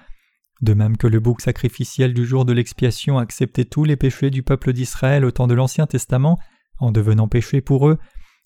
De 0.62 0.74
même 0.74 0.96
que 0.96 1.06
le 1.06 1.20
bouc 1.20 1.40
sacrificiel 1.40 2.14
du 2.14 2.24
jour 2.24 2.44
de 2.44 2.52
l'expiation 2.52 3.18
acceptait 3.18 3.64
tous 3.64 3.84
les 3.84 3.96
péchés 3.96 4.30
du 4.30 4.42
peuple 4.42 4.72
d'Israël 4.72 5.24
au 5.24 5.30
temps 5.30 5.46
de 5.46 5.54
l'Ancien 5.54 5.86
Testament, 5.86 6.38
en 6.78 6.92
devenant 6.92 7.28
péché 7.28 7.60
pour 7.60 7.88
eux, 7.88 7.98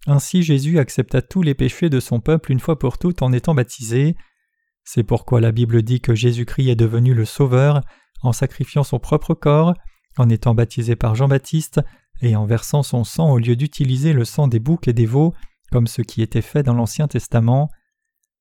ainsi 0.06 0.42
Jésus 0.42 0.78
accepta 0.78 1.22
tous 1.22 1.42
les 1.42 1.54
péchés 1.54 1.90
de 1.90 2.00
son 2.00 2.20
peuple 2.20 2.52
une 2.52 2.60
fois 2.60 2.78
pour 2.78 2.98
toutes 2.98 3.22
en 3.22 3.32
étant 3.32 3.54
baptisé. 3.54 4.16
C'est 4.82 5.04
pourquoi 5.04 5.40
la 5.40 5.52
Bible 5.52 5.82
dit 5.82 6.00
que 6.00 6.14
Jésus-Christ 6.14 6.70
est 6.70 6.76
devenu 6.76 7.14
le 7.14 7.24
Sauveur 7.24 7.82
en 8.22 8.32
sacrifiant 8.32 8.82
son 8.82 8.98
propre 8.98 9.34
corps, 9.34 9.74
en 10.16 10.28
étant 10.28 10.54
baptisé 10.54 10.96
par 10.96 11.14
Jean-Baptiste 11.14 11.80
et 12.22 12.34
en 12.34 12.44
versant 12.44 12.82
son 12.82 13.04
sang 13.04 13.30
au 13.30 13.38
lieu 13.38 13.56
d'utiliser 13.56 14.12
le 14.12 14.24
sang 14.24 14.48
des 14.48 14.58
boucs 14.58 14.88
et 14.88 14.92
des 14.92 15.06
veaux 15.06 15.34
comme 15.70 15.86
ce 15.86 16.02
qui 16.02 16.22
était 16.22 16.42
fait 16.42 16.62
dans 16.62 16.74
l'Ancien 16.74 17.08
Testament. 17.08 17.70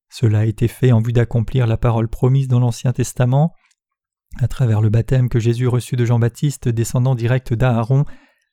Cela 0.10 0.40
a 0.40 0.46
été 0.46 0.68
fait 0.68 0.92
en 0.92 1.02
vue 1.02 1.14
d'accomplir 1.14 1.68
la 1.68 1.78
parole 1.78 2.08
promise 2.08 2.48
dans 2.48 2.60
l'Ancien 2.60 2.94
Testament. 2.94 3.54
À 4.40 4.48
travers 4.48 4.82
le 4.82 4.90
baptême 4.90 5.30
que 5.30 5.40
Jésus 5.40 5.68
reçut 5.68 5.96
de 5.96 6.06
Jean-Baptiste, 6.06 6.68
descendant 6.70 7.16
direct 7.16 7.54
d'Aaron, 7.54 8.06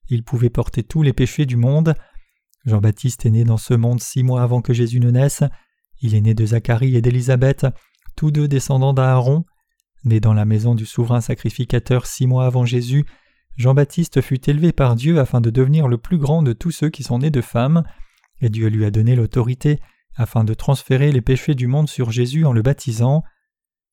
il 0.09 0.23
pouvait 0.23 0.51
porter 0.51 0.83
tous 0.83 1.03
les 1.03 1.13
péchés 1.13 1.47
du 1.47 1.57
monde. 1.57 1.95
Jean-Baptiste 2.65 3.27
est 3.27 3.31
né 3.31 3.45
dans 3.45 3.57
ce 3.57 3.75
monde 3.75 4.01
six 4.01 4.23
mois 4.23 4.43
avant 4.43 4.61
que 4.61 4.73
Jésus 4.73 5.01
ne 5.01 5.11
naisse. 5.11 5.43
Il 6.01 6.15
est 6.15 6.21
né 6.21 6.35
de 6.35 6.47
Zacharie 6.47 6.97
et 6.97 7.01
d'Élisabeth, 7.01 7.67
tous 8.17 8.31
deux 8.31 8.49
descendants 8.49 8.95
d'Aaron. 8.95 9.45
Né 10.05 10.21
dans 10.21 10.35
la 10.35 10.45
maison 10.45 10.75
du 10.75 10.87
souverain 10.87 11.21
sacrificateur 11.21 12.07
six 12.07 12.27
mois 12.27 12.47
avant 12.47 12.65
Jésus, 12.65 13.05
Jean-Baptiste 13.57 14.21
fut 14.21 14.49
élevé 14.51 14.73
par 14.73 14.95
Dieu 14.95 15.19
afin 15.19 15.41
de 15.41 15.51
devenir 15.51 15.89
le 15.89 15.99
plus 15.99 16.19
grand 16.19 16.43
de 16.43 16.53
tous 16.53 16.71
ceux 16.71 16.91
qui 16.91 17.03
sont 17.03 17.21
nés 17.21 17.31
de 17.31 17.41
femmes 17.41 17.83
et 18.41 18.49
Dieu 18.49 18.69
lui 18.69 18.85
a 18.85 18.91
donné 18.91 19.17
l'autorité 19.17 19.81
afin 20.15 20.45
de 20.45 20.55
transférer 20.55 21.13
les 21.13 21.21
péchés 21.21 21.55
du 21.55 21.67
monde 21.67 21.89
sur 21.89 22.11
Jésus 22.11 22.45
en 22.45 22.53
le 22.53 22.63
baptisant. 22.63 23.23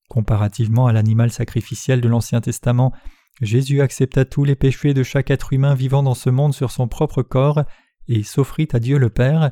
Comparativement 0.08 0.86
à 0.86 0.92
l'animal 0.92 1.30
sacrificiel 1.30 2.00
de 2.00 2.08
l'Ancien 2.08 2.40
Testament, 2.40 2.92
Jésus 3.40 3.80
accepta 3.80 4.24
tous 4.24 4.44
les 4.44 4.54
péchés 4.54 4.94
de 4.94 5.02
chaque 5.02 5.30
être 5.30 5.52
humain 5.52 5.74
vivant 5.74 6.02
dans 6.02 6.14
ce 6.14 6.30
monde 6.30 6.54
sur 6.54 6.70
son 6.70 6.88
propre 6.88 7.22
corps 7.22 7.64
et 8.06 8.22
s'offrit 8.22 8.68
à 8.72 8.78
Dieu 8.78 8.98
le 8.98 9.10
Père, 9.10 9.50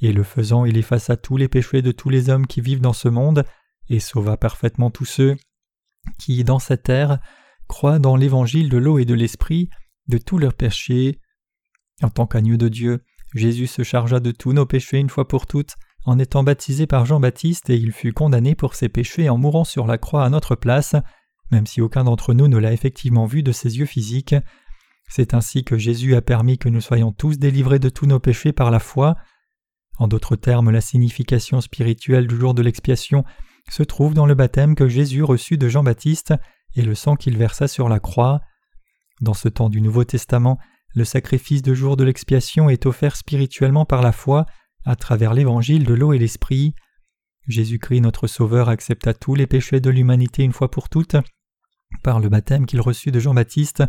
et 0.00 0.12
le 0.12 0.22
faisant 0.22 0.64
il 0.64 0.76
effaça 0.78 1.16
tous 1.16 1.36
les 1.36 1.48
péchés 1.48 1.82
de 1.82 1.92
tous 1.92 2.08
les 2.08 2.30
hommes 2.30 2.46
qui 2.46 2.60
vivent 2.60 2.80
dans 2.80 2.94
ce 2.94 3.08
monde, 3.08 3.44
et 3.88 4.00
sauva 4.00 4.36
parfaitement 4.36 4.90
tous 4.90 5.04
ceux 5.04 5.36
qui, 6.18 6.42
dans 6.44 6.58
cette 6.58 6.84
terre, 6.84 7.18
croient 7.68 7.98
dans 7.98 8.16
l'évangile 8.16 8.68
de 8.68 8.78
l'eau 8.78 8.98
et 8.98 9.04
de 9.04 9.14
l'esprit, 9.14 9.68
de 10.08 10.18
tous 10.18 10.38
leurs 10.38 10.54
péchés. 10.54 11.20
En 12.02 12.08
tant 12.08 12.26
qu'agneau 12.26 12.56
de 12.56 12.68
Dieu, 12.68 13.04
Jésus 13.34 13.66
se 13.66 13.82
chargea 13.82 14.20
de 14.20 14.32
tous 14.32 14.52
nos 14.52 14.66
péchés 14.66 14.98
une 14.98 15.10
fois 15.10 15.28
pour 15.28 15.46
toutes, 15.46 15.74
en 16.04 16.18
étant 16.18 16.42
baptisé 16.42 16.86
par 16.86 17.06
Jean-Baptiste, 17.06 17.70
et 17.70 17.76
il 17.76 17.92
fut 17.92 18.12
condamné 18.12 18.54
pour 18.54 18.74
ses 18.74 18.88
péchés 18.88 19.28
en 19.28 19.38
mourant 19.38 19.64
sur 19.64 19.86
la 19.86 19.98
croix 19.98 20.24
à 20.24 20.30
notre 20.30 20.54
place, 20.54 20.96
même 21.50 21.66
si 21.66 21.80
aucun 21.80 22.04
d'entre 22.04 22.34
nous 22.34 22.48
ne 22.48 22.58
l'a 22.58 22.72
effectivement 22.72 23.26
vu 23.26 23.42
de 23.42 23.52
ses 23.52 23.78
yeux 23.78 23.86
physiques. 23.86 24.34
C'est 25.08 25.34
ainsi 25.34 25.64
que 25.64 25.76
Jésus 25.76 26.14
a 26.14 26.22
permis 26.22 26.58
que 26.58 26.68
nous 26.68 26.80
soyons 26.80 27.12
tous 27.12 27.38
délivrés 27.38 27.78
de 27.78 27.88
tous 27.88 28.06
nos 28.06 28.20
péchés 28.20 28.52
par 28.52 28.70
la 28.70 28.78
foi. 28.78 29.16
En 29.98 30.08
d'autres 30.08 30.36
termes, 30.36 30.70
la 30.70 30.80
signification 30.80 31.60
spirituelle 31.60 32.26
du 32.26 32.36
jour 32.36 32.54
de 32.54 32.62
l'expiation 32.62 33.24
se 33.68 33.82
trouve 33.82 34.14
dans 34.14 34.26
le 34.26 34.34
baptême 34.34 34.74
que 34.74 34.88
Jésus 34.88 35.22
reçut 35.22 35.58
de 35.58 35.68
Jean-Baptiste 35.68 36.34
et 36.74 36.82
le 36.82 36.94
sang 36.94 37.16
qu'il 37.16 37.36
versa 37.36 37.68
sur 37.68 37.88
la 37.88 38.00
croix. 38.00 38.40
Dans 39.20 39.34
ce 39.34 39.48
temps 39.48 39.68
du 39.68 39.80
Nouveau 39.80 40.04
Testament, 40.04 40.58
le 40.94 41.04
sacrifice 41.04 41.62
de 41.62 41.74
jour 41.74 41.96
de 41.96 42.04
l'expiation 42.04 42.68
est 42.68 42.86
offert 42.86 43.16
spirituellement 43.16 43.84
par 43.84 44.02
la 44.02 44.12
foi 44.12 44.46
à 44.84 44.96
travers 44.96 45.34
l'évangile 45.34 45.84
de 45.84 45.94
l'eau 45.94 46.12
et 46.12 46.18
l'esprit. 46.18 46.74
Jésus-Christ 47.48 48.00
notre 48.00 48.26
Sauveur 48.26 48.68
accepta 48.68 49.14
tous 49.14 49.34
les 49.34 49.46
péchés 49.46 49.80
de 49.80 49.90
l'humanité 49.90 50.42
une 50.42 50.52
fois 50.52 50.70
pour 50.70 50.88
toutes 50.88 51.16
par 52.02 52.20
le 52.20 52.28
baptême 52.28 52.66
qu'il 52.66 52.80
reçut 52.80 53.10
de 53.10 53.20
Jean-Baptiste, 53.20 53.82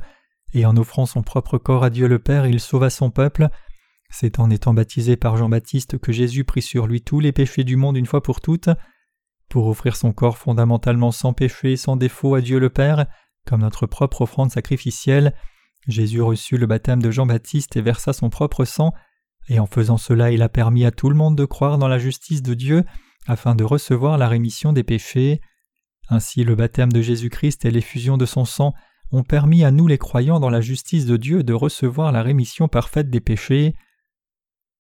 et 0.54 0.66
en 0.66 0.76
offrant 0.76 1.06
son 1.06 1.24
propre 1.24 1.58
corps 1.58 1.84
à 1.84 1.90
Dieu 1.90 2.08
le 2.08 2.20
Père, 2.20 2.46
il 2.46 2.60
sauva 2.60 2.90
son 2.90 3.10
peuple. 3.10 3.48
C'est 4.10 4.40
en 4.40 4.50
étant 4.50 4.74
baptisé 4.74 5.16
par 5.16 5.38
Jean-Baptiste 5.38 5.98
que 5.98 6.12
Jésus 6.12 6.44
prit 6.44 6.62
sur 6.62 6.88
lui 6.88 7.02
tous 7.02 7.22
les 7.22 7.32
péchés 7.32 7.64
du 7.64 7.78
monde 7.78 7.96
une 7.96 8.06
fois 8.06 8.22
pour 8.22 8.42
toutes. 8.42 8.70
Pour 9.50 9.68
offrir 9.68 9.96
son 9.96 10.12
corps 10.12 10.38
fondamentalement 10.38 11.12
sans 11.12 11.34
péché 11.34 11.74
et 11.74 11.78
sans 11.78 11.96
défaut 11.96 12.36
à 12.36 12.42
Dieu 12.42 12.60
le 12.60 12.70
Père, 12.70 13.06
comme 13.46 13.62
notre 13.62 13.86
propre 13.86 14.22
offrande 14.22 14.52
sacrificielle, 14.52 15.34
Jésus 15.88 16.22
reçut 16.22 16.58
le 16.58 16.68
baptême 16.68 17.02
de 17.02 17.12
Jean-Baptiste 17.12 17.76
et 17.76 17.82
versa 17.82 18.14
son 18.14 18.30
propre 18.30 18.66
sang, 18.66 18.94
et 19.48 19.60
en 19.60 19.66
faisant 19.66 19.98
cela 19.98 20.32
il 20.32 20.42
a 20.42 20.50
permis 20.50 20.86
à 20.86 20.92
tout 20.92 21.10
le 21.10 21.16
monde 21.16 21.38
de 21.38 21.46
croire 21.46 21.78
dans 21.78 21.88
la 21.88 22.00
justice 22.00 22.42
de 22.42 22.54
Dieu 22.54 22.84
afin 23.28 23.56
de 23.56 23.64
recevoir 23.64 24.18
la 24.18 24.28
rémission 24.28 24.74
des 24.74 24.84
péchés. 24.84 25.42
Ainsi 26.10 26.44
le 26.44 26.56
baptême 26.56 26.92
de 26.92 27.02
Jésus-Christ 27.02 27.66
et 27.66 27.72
l'effusion 27.72 28.18
de 28.18 28.26
son 28.26 28.46
sang 28.46 28.74
ont 29.12 29.24
permis 29.24 29.64
à 29.64 29.72
nous 29.72 29.88
les 29.88 29.98
croyants 29.98 30.40
dans 30.40 30.50
la 30.50 30.62
justice 30.62 31.06
de 31.06 31.18
Dieu 31.18 31.44
de 31.44 31.54
recevoir 31.54 32.12
la 32.12 32.24
rémission 32.24 32.68
parfaite 32.68 33.10
des 33.10 33.20
péchés. 33.20 33.76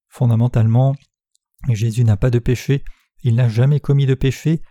Fondamentalement, 0.07 0.95
Jésus 1.69 2.03
n'a 2.03 2.17
pas 2.17 2.29
de 2.29 2.39
péché, 2.39 2.83
il 3.23 3.35
n'a 3.35 3.49
jamais 3.49 3.79
commis 3.79 4.05
de 4.05 4.15
péché, 4.15 4.61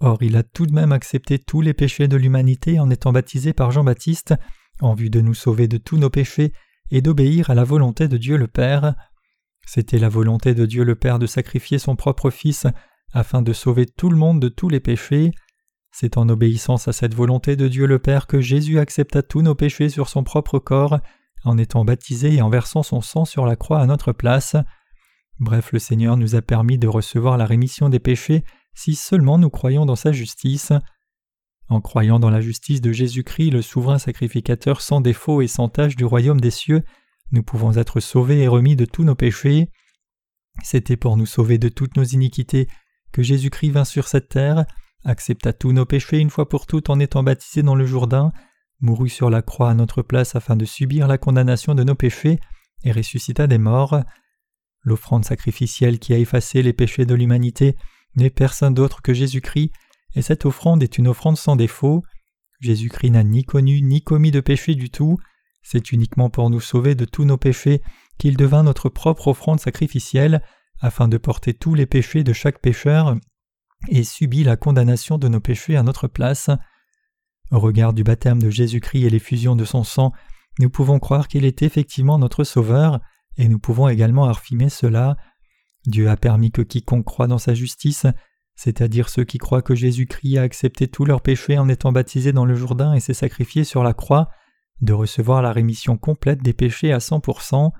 or 0.00 0.22
il 0.22 0.36
a 0.36 0.42
tout 0.42 0.66
de 0.66 0.74
même 0.74 0.92
accepté 0.92 1.38
tous 1.38 1.60
les 1.60 1.74
péchés 1.74 2.08
de 2.08 2.16
l'humanité 2.16 2.80
en 2.80 2.90
étant 2.90 3.12
baptisé 3.12 3.52
par 3.52 3.70
Jean-Baptiste, 3.70 4.34
en 4.82 4.94
vue 4.94 5.10
de 5.10 5.20
nous 5.20 5.34
sauver 5.34 5.68
de 5.68 5.78
tous 5.78 5.96
nos 5.96 6.10
péchés 6.10 6.52
et 6.90 7.00
d'obéir 7.00 7.50
à 7.50 7.54
la 7.54 7.64
volonté 7.64 8.08
de 8.08 8.16
Dieu 8.16 8.36
le 8.36 8.48
Père. 8.48 8.94
C'était 9.66 9.98
la 9.98 10.08
volonté 10.08 10.54
de 10.54 10.66
Dieu 10.66 10.84
le 10.84 10.94
Père 10.94 11.18
de 11.18 11.26
sacrifier 11.26 11.78
son 11.78 11.96
propre 11.96 12.30
Fils 12.30 12.66
afin 13.12 13.42
de 13.42 13.52
sauver 13.52 13.86
tout 13.86 14.10
le 14.10 14.16
monde 14.16 14.40
de 14.40 14.48
tous 14.48 14.68
les 14.68 14.80
péchés. 14.80 15.30
C'est 15.90 16.16
en 16.16 16.28
obéissance 16.28 16.88
à 16.88 16.92
cette 16.92 17.14
volonté 17.14 17.54
de 17.54 17.68
Dieu 17.68 17.86
le 17.86 17.98
Père 17.98 18.26
que 18.26 18.40
Jésus 18.40 18.78
accepta 18.78 19.22
tous 19.22 19.42
nos 19.42 19.54
péchés 19.54 19.88
sur 19.88 20.08
son 20.08 20.24
propre 20.24 20.58
corps, 20.58 20.98
en 21.44 21.58
étant 21.58 21.84
baptisé 21.84 22.34
et 22.34 22.42
en 22.42 22.48
versant 22.48 22.82
son 22.82 23.00
sang 23.00 23.24
sur 23.24 23.46
la 23.46 23.56
croix 23.56 23.80
à 23.80 23.86
notre 23.86 24.12
place. 24.12 24.56
Bref, 25.38 25.72
le 25.72 25.78
Seigneur 25.78 26.16
nous 26.16 26.34
a 26.34 26.42
permis 26.42 26.78
de 26.78 26.88
recevoir 26.88 27.36
la 27.36 27.46
rémission 27.46 27.88
des 27.88 27.98
péchés 27.98 28.44
si 28.74 28.94
seulement 28.94 29.38
nous 29.38 29.50
croyons 29.50 29.86
dans 29.86 29.96
sa 29.96 30.12
justice. 30.12 30.72
En 31.68 31.80
croyant 31.80 32.18
dans 32.18 32.30
la 32.30 32.40
justice 32.40 32.80
de 32.80 32.92
Jésus-Christ, 32.92 33.50
le 33.50 33.62
souverain 33.62 33.98
sacrificateur 33.98 34.80
sans 34.80 35.00
défaut 35.00 35.40
et 35.40 35.48
sans 35.48 35.68
tache 35.68 35.96
du 35.96 36.04
royaume 36.04 36.40
des 36.40 36.50
cieux, 36.50 36.82
nous 37.30 37.42
pouvons 37.42 37.76
être 37.76 38.00
sauvés 38.00 38.40
et 38.40 38.48
remis 38.48 38.76
de 38.76 38.84
tous 38.84 39.04
nos 39.04 39.14
péchés. 39.14 39.70
C'était 40.62 40.96
pour 40.96 41.16
nous 41.16 41.26
sauver 41.26 41.58
de 41.58 41.68
toutes 41.68 41.96
nos 41.96 42.04
iniquités 42.04 42.68
que 43.10 43.22
Jésus-Christ 43.22 43.70
vint 43.70 43.84
sur 43.84 44.08
cette 44.08 44.28
terre, 44.28 44.64
accepta 45.04 45.52
tous 45.52 45.72
nos 45.72 45.86
péchés 45.86 46.18
une 46.18 46.30
fois 46.30 46.48
pour 46.48 46.66
toutes 46.66 46.90
en 46.90 47.00
étant 47.00 47.22
baptisé 47.22 47.62
dans 47.62 47.74
le 47.74 47.86
Jourdain, 47.86 48.32
mourut 48.80 49.08
sur 49.08 49.30
la 49.30 49.42
croix 49.42 49.70
à 49.70 49.74
notre 49.74 50.02
place 50.02 50.36
afin 50.36 50.56
de 50.56 50.64
subir 50.64 51.08
la 51.08 51.18
condamnation 51.18 51.74
de 51.74 51.84
nos 51.84 51.94
péchés, 51.94 52.38
et 52.84 52.92
ressuscita 52.92 53.46
des 53.46 53.58
morts. 53.58 54.02
L'offrande 54.82 55.24
sacrificielle 55.24 55.98
qui 55.98 56.12
a 56.12 56.18
effacé 56.18 56.62
les 56.62 56.72
péchés 56.72 57.06
de 57.06 57.14
l'humanité 57.14 57.76
n'est 58.16 58.30
personne 58.30 58.74
d'autre 58.74 59.00
que 59.00 59.14
Jésus-Christ, 59.14 59.72
et 60.14 60.22
cette 60.22 60.46
offrande 60.46 60.82
est 60.82 60.98
une 60.98 61.08
offrande 61.08 61.36
sans 61.36 61.56
défaut. 61.56 62.02
Jésus-Christ 62.60 63.10
n'a 63.10 63.24
ni 63.24 63.44
connu 63.44 63.82
ni 63.82 64.02
commis 64.02 64.30
de 64.30 64.40
péché 64.40 64.74
du 64.74 64.90
tout, 64.90 65.18
c'est 65.62 65.92
uniquement 65.92 66.28
pour 66.28 66.50
nous 66.50 66.60
sauver 66.60 66.94
de 66.94 67.04
tous 67.04 67.24
nos 67.24 67.36
péchés 67.36 67.82
qu'il 68.18 68.36
devint 68.36 68.62
notre 68.62 68.88
propre 68.88 69.28
offrande 69.28 69.60
sacrificielle, 69.60 70.42
afin 70.80 71.08
de 71.08 71.16
porter 71.16 71.54
tous 71.54 71.74
les 71.74 71.86
péchés 71.86 72.24
de 72.24 72.32
chaque 72.32 72.60
pécheur, 72.60 73.16
et 73.88 74.04
subit 74.04 74.44
la 74.44 74.56
condamnation 74.56 75.18
de 75.18 75.28
nos 75.28 75.40
péchés 75.40 75.76
à 75.76 75.82
notre 75.82 76.08
place. 76.08 76.50
Au 77.50 77.60
regard 77.60 77.92
du 77.92 78.04
baptême 78.04 78.42
de 78.42 78.50
Jésus-Christ 78.50 79.04
et 79.04 79.10
l'effusion 79.10 79.56
de 79.56 79.64
son 79.64 79.84
sang, 79.84 80.12
nous 80.58 80.70
pouvons 80.70 80.98
croire 80.98 81.28
qu'il 81.28 81.44
est 81.44 81.62
effectivement 81.62 82.18
notre 82.18 82.44
Sauveur, 82.44 83.00
et 83.36 83.48
nous 83.48 83.58
pouvons 83.58 83.88
également 83.88 84.24
affirmer 84.24 84.68
cela. 84.68 85.16
Dieu 85.86 86.08
a 86.08 86.16
permis 86.16 86.50
que 86.50 86.62
quiconque 86.62 87.04
croit 87.04 87.26
dans 87.26 87.38
sa 87.38 87.54
justice, 87.54 88.06
c'est-à-dire 88.54 89.08
ceux 89.08 89.24
qui 89.24 89.38
croient 89.38 89.62
que 89.62 89.74
Jésus-Christ 89.74 90.38
a 90.38 90.42
accepté 90.42 90.88
tous 90.88 91.04
leurs 91.04 91.22
péchés 91.22 91.58
en 91.58 91.68
étant 91.68 91.92
baptisé 91.92 92.32
dans 92.32 92.44
le 92.44 92.54
Jourdain 92.54 92.94
et 92.94 93.00
s'est 93.00 93.14
sacrifié 93.14 93.64
sur 93.64 93.82
la 93.82 93.94
croix, 93.94 94.28
de 94.80 94.92
recevoir 94.92 95.42
la 95.42 95.52
rémission 95.52 95.96
complète 95.96 96.42
des 96.42 96.52
péchés 96.52 96.92
à 96.92 96.98
100%. 96.98 97.70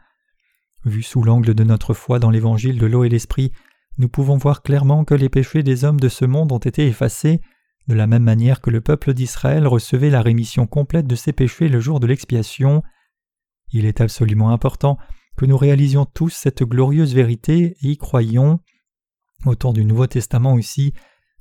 Vu 0.85 1.03
sous 1.03 1.23
l'angle 1.23 1.55
de 1.55 1.65
notre 1.65 1.95
foi 1.95 2.19
dans 2.19 2.31
l'évangile 2.31 2.79
de 2.79 2.87
l'eau 2.87 3.05
et 3.05 3.09
l'esprit, 3.09 3.53
nous 3.99 4.09
pouvons 4.09 4.37
voir 4.37 4.63
clairement 4.63 5.05
que 5.05 5.15
les 5.15 5.29
péchés 5.29 5.63
des 5.63 5.85
hommes 5.85 6.01
de 6.01 6.09
ce 6.09 6.25
monde 6.25 6.53
ont 6.53 6.59
été 6.59 6.87
effacés, 6.87 7.41
de 7.89 7.95
la 7.95 8.07
même 8.07 8.23
manière 8.23 8.61
que 8.61 8.71
le 8.71 8.81
peuple 8.81 9.13
d'Israël 9.13 9.67
recevait 9.67 10.11
la 10.11 10.23
rémission 10.23 10.67
complète 10.67 11.07
de 11.07 11.17
ses 11.17 11.33
péchés 11.33 11.69
le 11.69 11.81
jour 11.81 12.01
de 12.01 12.07
l'expiation. 12.07 12.83
Il 13.73 13.85
est 13.85 14.01
absolument 14.01 14.51
important 14.51 14.99
que 15.37 15.47
nous 15.47 15.57
réalisions 15.57 16.05
tous 16.05 16.31
cette 16.31 16.63
glorieuse 16.63 17.15
vérité 17.15 17.77
et 17.83 17.89
y 17.89 17.97
croyions. 17.97 18.61
Au 19.45 19.55
temps 19.55 19.73
du 19.73 19.85
Nouveau 19.85 20.07
Testament 20.07 20.55
aussi, 20.55 20.93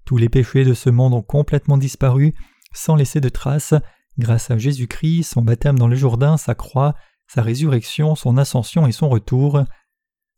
tous 0.06 0.18
les 0.18 0.30
péchés 0.30 0.66
de 0.66 0.74
ce 0.74 0.90
monde 0.90 1.14
ont 1.14 1.22
complètement 1.22 1.78
disparu, 1.78 2.34
sans 2.74 2.96
laisser 2.96 3.22
de 3.22 3.30
traces, 3.30 3.76
grâce 4.18 4.50
à 4.50 4.58
Jésus-Christ, 4.58 5.24
son 5.24 5.42
baptême 5.42 5.78
dans 5.78 5.88
le 5.88 5.96
Jourdain, 5.96 6.38
sa 6.38 6.56
croix, 6.56 6.96
sa 7.28 7.42
résurrection, 7.42 8.16
son 8.16 8.38
ascension 8.38 8.88
et 8.88 8.92
son 8.92 9.08
retour. 9.08 9.64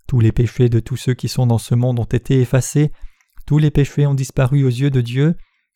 Tous 0.08 0.20
les 0.20 0.32
péchés 0.32 0.70
de 0.70 0.80
tous 0.80 0.98
ceux 0.98 1.14
qui 1.14 1.28
sont 1.28 1.48
dans 1.48 1.58
ce 1.58 1.74
monde 1.74 2.00
ont 2.00 2.04
été 2.04 2.42
effacés, 2.42 2.92
tous 3.46 3.58
les 3.58 3.72
péchés 3.72 4.06
ont 4.06 4.14
disparu 4.14 4.64
aux 4.64 4.70
yeux 4.70 4.92
de 4.92 5.02
Dieu, 5.02 5.36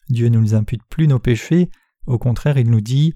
Dieu 0.10 0.28
ne 0.30 0.40
nous 0.40 0.56
impute 0.56 0.84
plus 0.90 1.08
nos 1.08 1.20
péchés, 1.20 1.70
au 2.06 2.18
contraire 2.18 2.58
il 2.58 2.70
nous 2.70 2.82
dit 2.82 3.14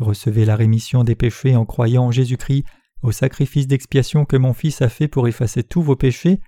Recevez 0.00 0.44
la 0.44 0.56
rémission 0.56 1.02
des 1.02 1.16
péchés 1.16 1.56
en 1.56 1.64
croyant 1.64 2.04
en 2.04 2.10
Jésus-Christ, 2.10 2.64
au 3.02 3.12
sacrifice 3.12 3.66
d'expiation 3.66 4.24
que 4.24 4.36
mon 4.36 4.52
Fils 4.52 4.82
a 4.82 4.88
fait 4.88 5.08
pour 5.08 5.26
effacer 5.26 5.62
tous 5.62 5.82
vos 5.82 5.96
péchés. 5.96 6.40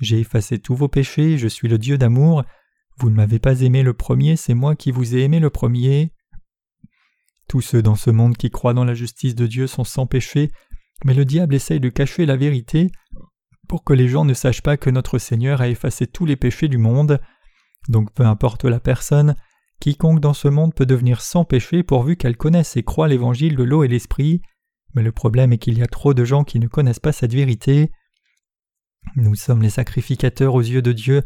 J'ai 0.00 0.20
effacé 0.20 0.58
tous 0.58 0.74
vos 0.74 0.88
péchés, 0.88 1.38
je 1.38 1.48
suis 1.48 1.68
le 1.68 1.78
Dieu 1.78 1.98
d'amour. 1.98 2.44
Vous 2.98 3.10
ne 3.10 3.14
m'avez 3.14 3.38
pas 3.38 3.60
aimé 3.60 3.82
le 3.82 3.94
premier, 3.94 4.36
c'est 4.36 4.54
moi 4.54 4.76
qui 4.76 4.90
vous 4.90 5.16
ai 5.16 5.22
aimé 5.22 5.40
le 5.40 5.50
premier. 5.50 6.12
Tous 7.48 7.60
ceux 7.60 7.82
dans 7.82 7.96
ce 7.96 8.10
monde 8.10 8.36
qui 8.36 8.50
croient 8.50 8.74
dans 8.74 8.84
la 8.84 8.94
justice 8.94 9.34
de 9.34 9.46
Dieu 9.46 9.66
sont 9.66 9.84
sans 9.84 10.06
péché, 10.06 10.50
mais 11.04 11.14
le 11.14 11.24
diable 11.24 11.54
essaye 11.54 11.80
de 11.80 11.88
cacher 11.88 12.26
la 12.26 12.36
vérité 12.36 12.90
pour 13.68 13.84
que 13.84 13.92
les 13.92 14.08
gens 14.08 14.24
ne 14.24 14.34
sachent 14.34 14.62
pas 14.62 14.76
que 14.76 14.90
notre 14.90 15.18
Seigneur 15.18 15.60
a 15.60 15.68
effacé 15.68 16.06
tous 16.06 16.26
les 16.26 16.36
péchés 16.36 16.68
du 16.68 16.78
monde. 16.78 17.20
Donc 17.88 18.12
peu 18.12 18.24
importe 18.24 18.64
la 18.64 18.80
personne, 18.80 19.34
quiconque 19.80 20.20
dans 20.20 20.34
ce 20.34 20.48
monde 20.48 20.74
peut 20.74 20.86
devenir 20.86 21.20
sans 21.20 21.44
péché 21.44 21.82
pourvu 21.82 22.16
qu'elle 22.16 22.36
connaisse 22.36 22.76
et 22.76 22.82
croit 22.82 23.08
l'évangile 23.08 23.56
de 23.56 23.62
l'eau 23.62 23.84
et 23.84 23.88
l'esprit, 23.88 24.42
mais 24.94 25.02
le 25.02 25.12
problème 25.12 25.52
est 25.52 25.58
qu'il 25.58 25.78
y 25.78 25.82
a 25.82 25.86
trop 25.86 26.14
de 26.14 26.24
gens 26.24 26.44
qui 26.44 26.58
ne 26.58 26.66
connaissent 26.66 27.00
pas 27.00 27.12
cette 27.12 27.34
vérité. 27.34 27.90
Nous 29.16 29.34
sommes 29.34 29.62
les 29.62 29.70
sacrificateurs 29.70 30.54
aux 30.54 30.62
yeux 30.62 30.82
de 30.82 30.92
Dieu, 30.92 31.22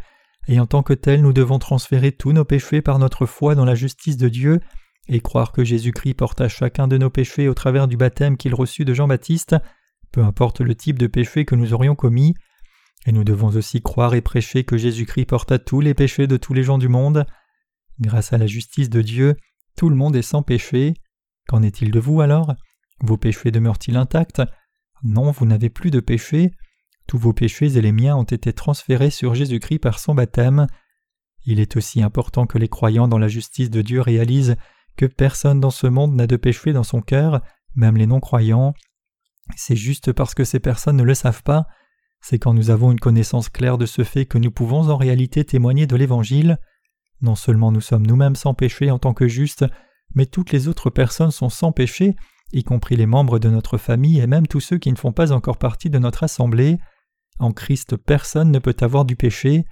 et 0.49 0.59
en 0.61 0.66
tant 0.66 0.83
que 0.83 0.92
tels 0.92 1.23
nous 1.23 1.33
devons 1.33 1.59
transférer 1.59 2.12
tous 2.12 2.33
nos 2.33 2.45
péchés 2.45 2.83
par 2.83 2.99
notre 2.99 3.27
foi 3.27 3.55
dans 3.55 3.64
la 3.64 3.75
justice 3.75 4.16
de 4.16 4.29
Dieu, 4.29 4.61
et 5.09 5.21
croire 5.21 5.53
que 5.53 5.64
Jésus-Christ 5.64 6.14
porta 6.14 6.49
chacun 6.49 6.88
de 6.88 6.97
nos 6.97 7.11
péchés 7.11 7.49
au 7.49 7.55
travers 7.55 7.88
du 7.88 7.97
baptême 7.97 8.37
qu'il 8.37 8.55
reçut 8.55 8.85
de 8.85 8.95
Jean-Baptiste, 8.95 9.57
peu 10.12 10.23
importe 10.23 10.61
le 10.61 10.75
type 10.75 10.99
de 10.99 11.07
péché 11.07 11.45
que 11.45 11.55
nous 11.55 11.73
aurions 11.73 11.95
commis, 11.95 12.35
et 13.07 13.12
nous 13.12 13.25
devons 13.25 13.49
aussi 13.49 13.83
croire 13.83 14.14
et 14.14 14.21
prêcher 14.21 14.64
que 14.64 14.77
Jésus-Christ 14.77 15.27
porta 15.27 15.59
tous 15.59 15.81
les 15.81 15.95
péchés 15.95 16.27
de 16.27 16.37
tous 16.37 16.55
les 16.55 16.62
gens 16.62 16.79
du 16.79 16.88
monde. 16.88 17.27
Grâce 18.01 18.33
à 18.33 18.38
la 18.38 18.47
justice 18.47 18.90
de 18.90 19.03
Dieu, 19.03 19.37
tout 19.77 19.88
le 19.88 19.97
monde 19.97 20.14
est 20.14 20.23
sans 20.23 20.42
péché. 20.42 20.95
Qu'en 21.49 21.62
est-il 21.62 21.90
de 21.90 21.99
vous 21.99 22.21
alors? 22.21 22.55
Vos 23.01 23.16
péchés 23.16 23.51
demeurent-ils 23.51 23.97
intacts? 23.97 24.42
Non, 25.03 25.33
vous 25.33 25.47
n'avez 25.47 25.68
plus 25.68 25.90
de 25.90 25.99
péché. 25.99 26.53
Tous 27.07 27.19
vos 27.19 27.33
péchés 27.33 27.77
et 27.77 27.81
les 27.81 27.93
miens 27.93 28.17
ont 28.17 28.23
été 28.23 28.53
transférés 28.53 29.11
sur 29.11 29.35
Jésus-Christ 29.35 29.79
par 29.81 29.99
son 29.99 30.15
baptême. 30.15 30.67
Il 31.45 31.61
est 31.61 31.77
aussi 31.77 32.03
important 32.03 32.47
que 32.47 32.59
les 32.59 32.69
croyants 32.69 33.09
dans 33.09 33.19
la 33.19 33.29
justice 33.29 33.71
de 33.71 33.83
Dieu 33.83 34.01
réalisent 34.01 34.57
que 34.97 35.07
personne 35.07 35.61
dans 35.61 35.71
ce 35.71 35.87
monde 35.87 36.15
n'a 36.15 36.27
de 36.27 36.37
péché 36.37 36.73
dans 36.73 36.85
son 36.85 37.01
cœur, 37.01 37.43
même 37.75 37.97
les 37.97 38.07
non-croyants. 38.07 38.75
C'est 39.57 39.77
juste 39.77 40.12
parce 40.12 40.35
que 40.35 40.45
ces 40.45 40.61
personnes 40.61 40.97
ne 40.97 41.03
le 41.03 41.15
savent 41.15 41.43
pas, 41.43 41.67
c'est 42.23 42.38
quand 42.38 42.55
nous 42.55 42.71
avons 42.71 42.93
une 42.93 43.01
connaissance 43.01 43.49
claire 43.49 43.79
de 43.79 43.87
ce 43.87 44.05
fait 44.05 44.27
que 44.27 44.38
nous 44.38 44.53
pouvons 44.53 44.88
en 44.88 44.97
réalité 44.97 45.45
témoigner 45.45 45.87
de 45.87 45.97
l'Évangile. 45.97 46.59
Non 47.21 47.35
seulement 47.35 47.73
nous 47.73 47.81
sommes 47.81 48.07
nous-mêmes 48.07 48.37
sans 48.37 48.55
péché 48.55 48.91
en 48.91 48.99
tant 49.01 49.12
que 49.12 49.27
justes, 49.27 49.65
mais 50.15 50.27
toutes 50.27 50.53
les 50.53 50.69
autres 50.69 50.88
personnes 50.88 51.33
sont 51.33 51.49
sans 51.49 51.73
péché, 51.73 52.15
y 52.53 52.62
compris 52.62 52.97
les 52.97 53.07
membres 53.07 53.41
de 53.41 53.49
notre 53.49 53.77
famille 53.77 54.21
et 54.21 54.27
même 54.29 54.47
tous 54.47 54.61
ceux 54.61 54.79
qui 54.79 54.93
ne 54.93 54.97
font 54.97 55.12
pas 55.12 55.33
encore 55.33 55.59
partie 55.59 55.91
de 55.91 55.99
notre 55.99 56.23
assemblée. 56.23 56.79
En 57.42 57.52
Christ 57.52 57.96
personne 57.96 58.52
ne 58.52 58.61
peut 58.61 58.76
avoir 58.81 59.05
du 59.05 59.16
péché. 59.16 59.64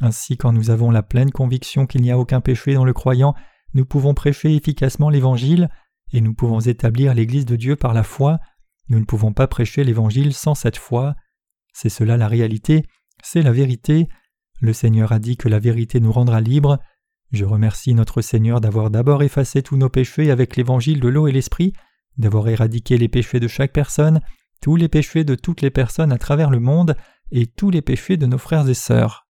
Ainsi 0.00 0.36
quand 0.36 0.52
nous 0.52 0.70
avons 0.70 0.92
la 0.92 1.02
pleine 1.02 1.32
conviction 1.32 1.86
qu'il 1.86 2.02
n'y 2.02 2.12
a 2.12 2.18
aucun 2.18 2.40
péché 2.40 2.72
dans 2.72 2.84
le 2.84 2.92
croyant, 2.92 3.34
nous 3.74 3.84
pouvons 3.84 4.14
prêcher 4.14 4.54
efficacement 4.54 5.10
l'Évangile, 5.10 5.68
et 6.12 6.20
nous 6.20 6.34
pouvons 6.34 6.60
établir 6.60 7.12
l'Église 7.12 7.46
de 7.46 7.56
Dieu 7.56 7.74
par 7.74 7.94
la 7.94 8.04
foi, 8.04 8.38
nous 8.90 9.00
ne 9.00 9.04
pouvons 9.04 9.32
pas 9.32 9.48
prêcher 9.48 9.82
l'Évangile 9.82 10.32
sans 10.32 10.54
cette 10.54 10.76
foi. 10.76 11.16
C'est 11.72 11.88
cela 11.88 12.16
la 12.16 12.28
réalité, 12.28 12.86
c'est 13.24 13.42
la 13.42 13.52
vérité. 13.52 14.08
Le 14.60 14.72
Seigneur 14.72 15.10
a 15.10 15.18
dit 15.18 15.36
que 15.36 15.48
la 15.48 15.58
vérité 15.58 15.98
nous 15.98 16.12
rendra 16.12 16.40
libres. 16.40 16.78
Je 17.32 17.44
remercie 17.44 17.94
notre 17.94 18.22
Seigneur 18.22 18.60
d'avoir 18.60 18.88
d'abord 18.88 19.24
effacé 19.24 19.62
tous 19.62 19.76
nos 19.76 19.88
péchés 19.88 20.30
avec 20.30 20.56
l'Évangile 20.56 21.00
de 21.00 21.08
l'eau 21.08 21.26
et 21.26 21.32
l'Esprit, 21.32 21.72
d'avoir 22.18 22.48
éradiqué 22.48 22.98
les 22.98 23.08
péchés 23.08 23.40
de 23.40 23.48
chaque 23.48 23.72
personne, 23.72 24.20
tous 24.60 24.76
les 24.76 24.88
péchés 24.88 25.24
de 25.24 25.34
toutes 25.34 25.62
les 25.62 25.70
personnes 25.70 26.12
à 26.12 26.18
travers 26.18 26.50
le 26.50 26.60
monde, 26.60 26.96
et 27.32 27.46
tous 27.46 27.70
les 27.70 27.82
péchés 27.82 28.16
de 28.16 28.26
nos 28.26 28.38
frères 28.38 28.68
et 28.68 28.74
sœurs. 28.74 29.29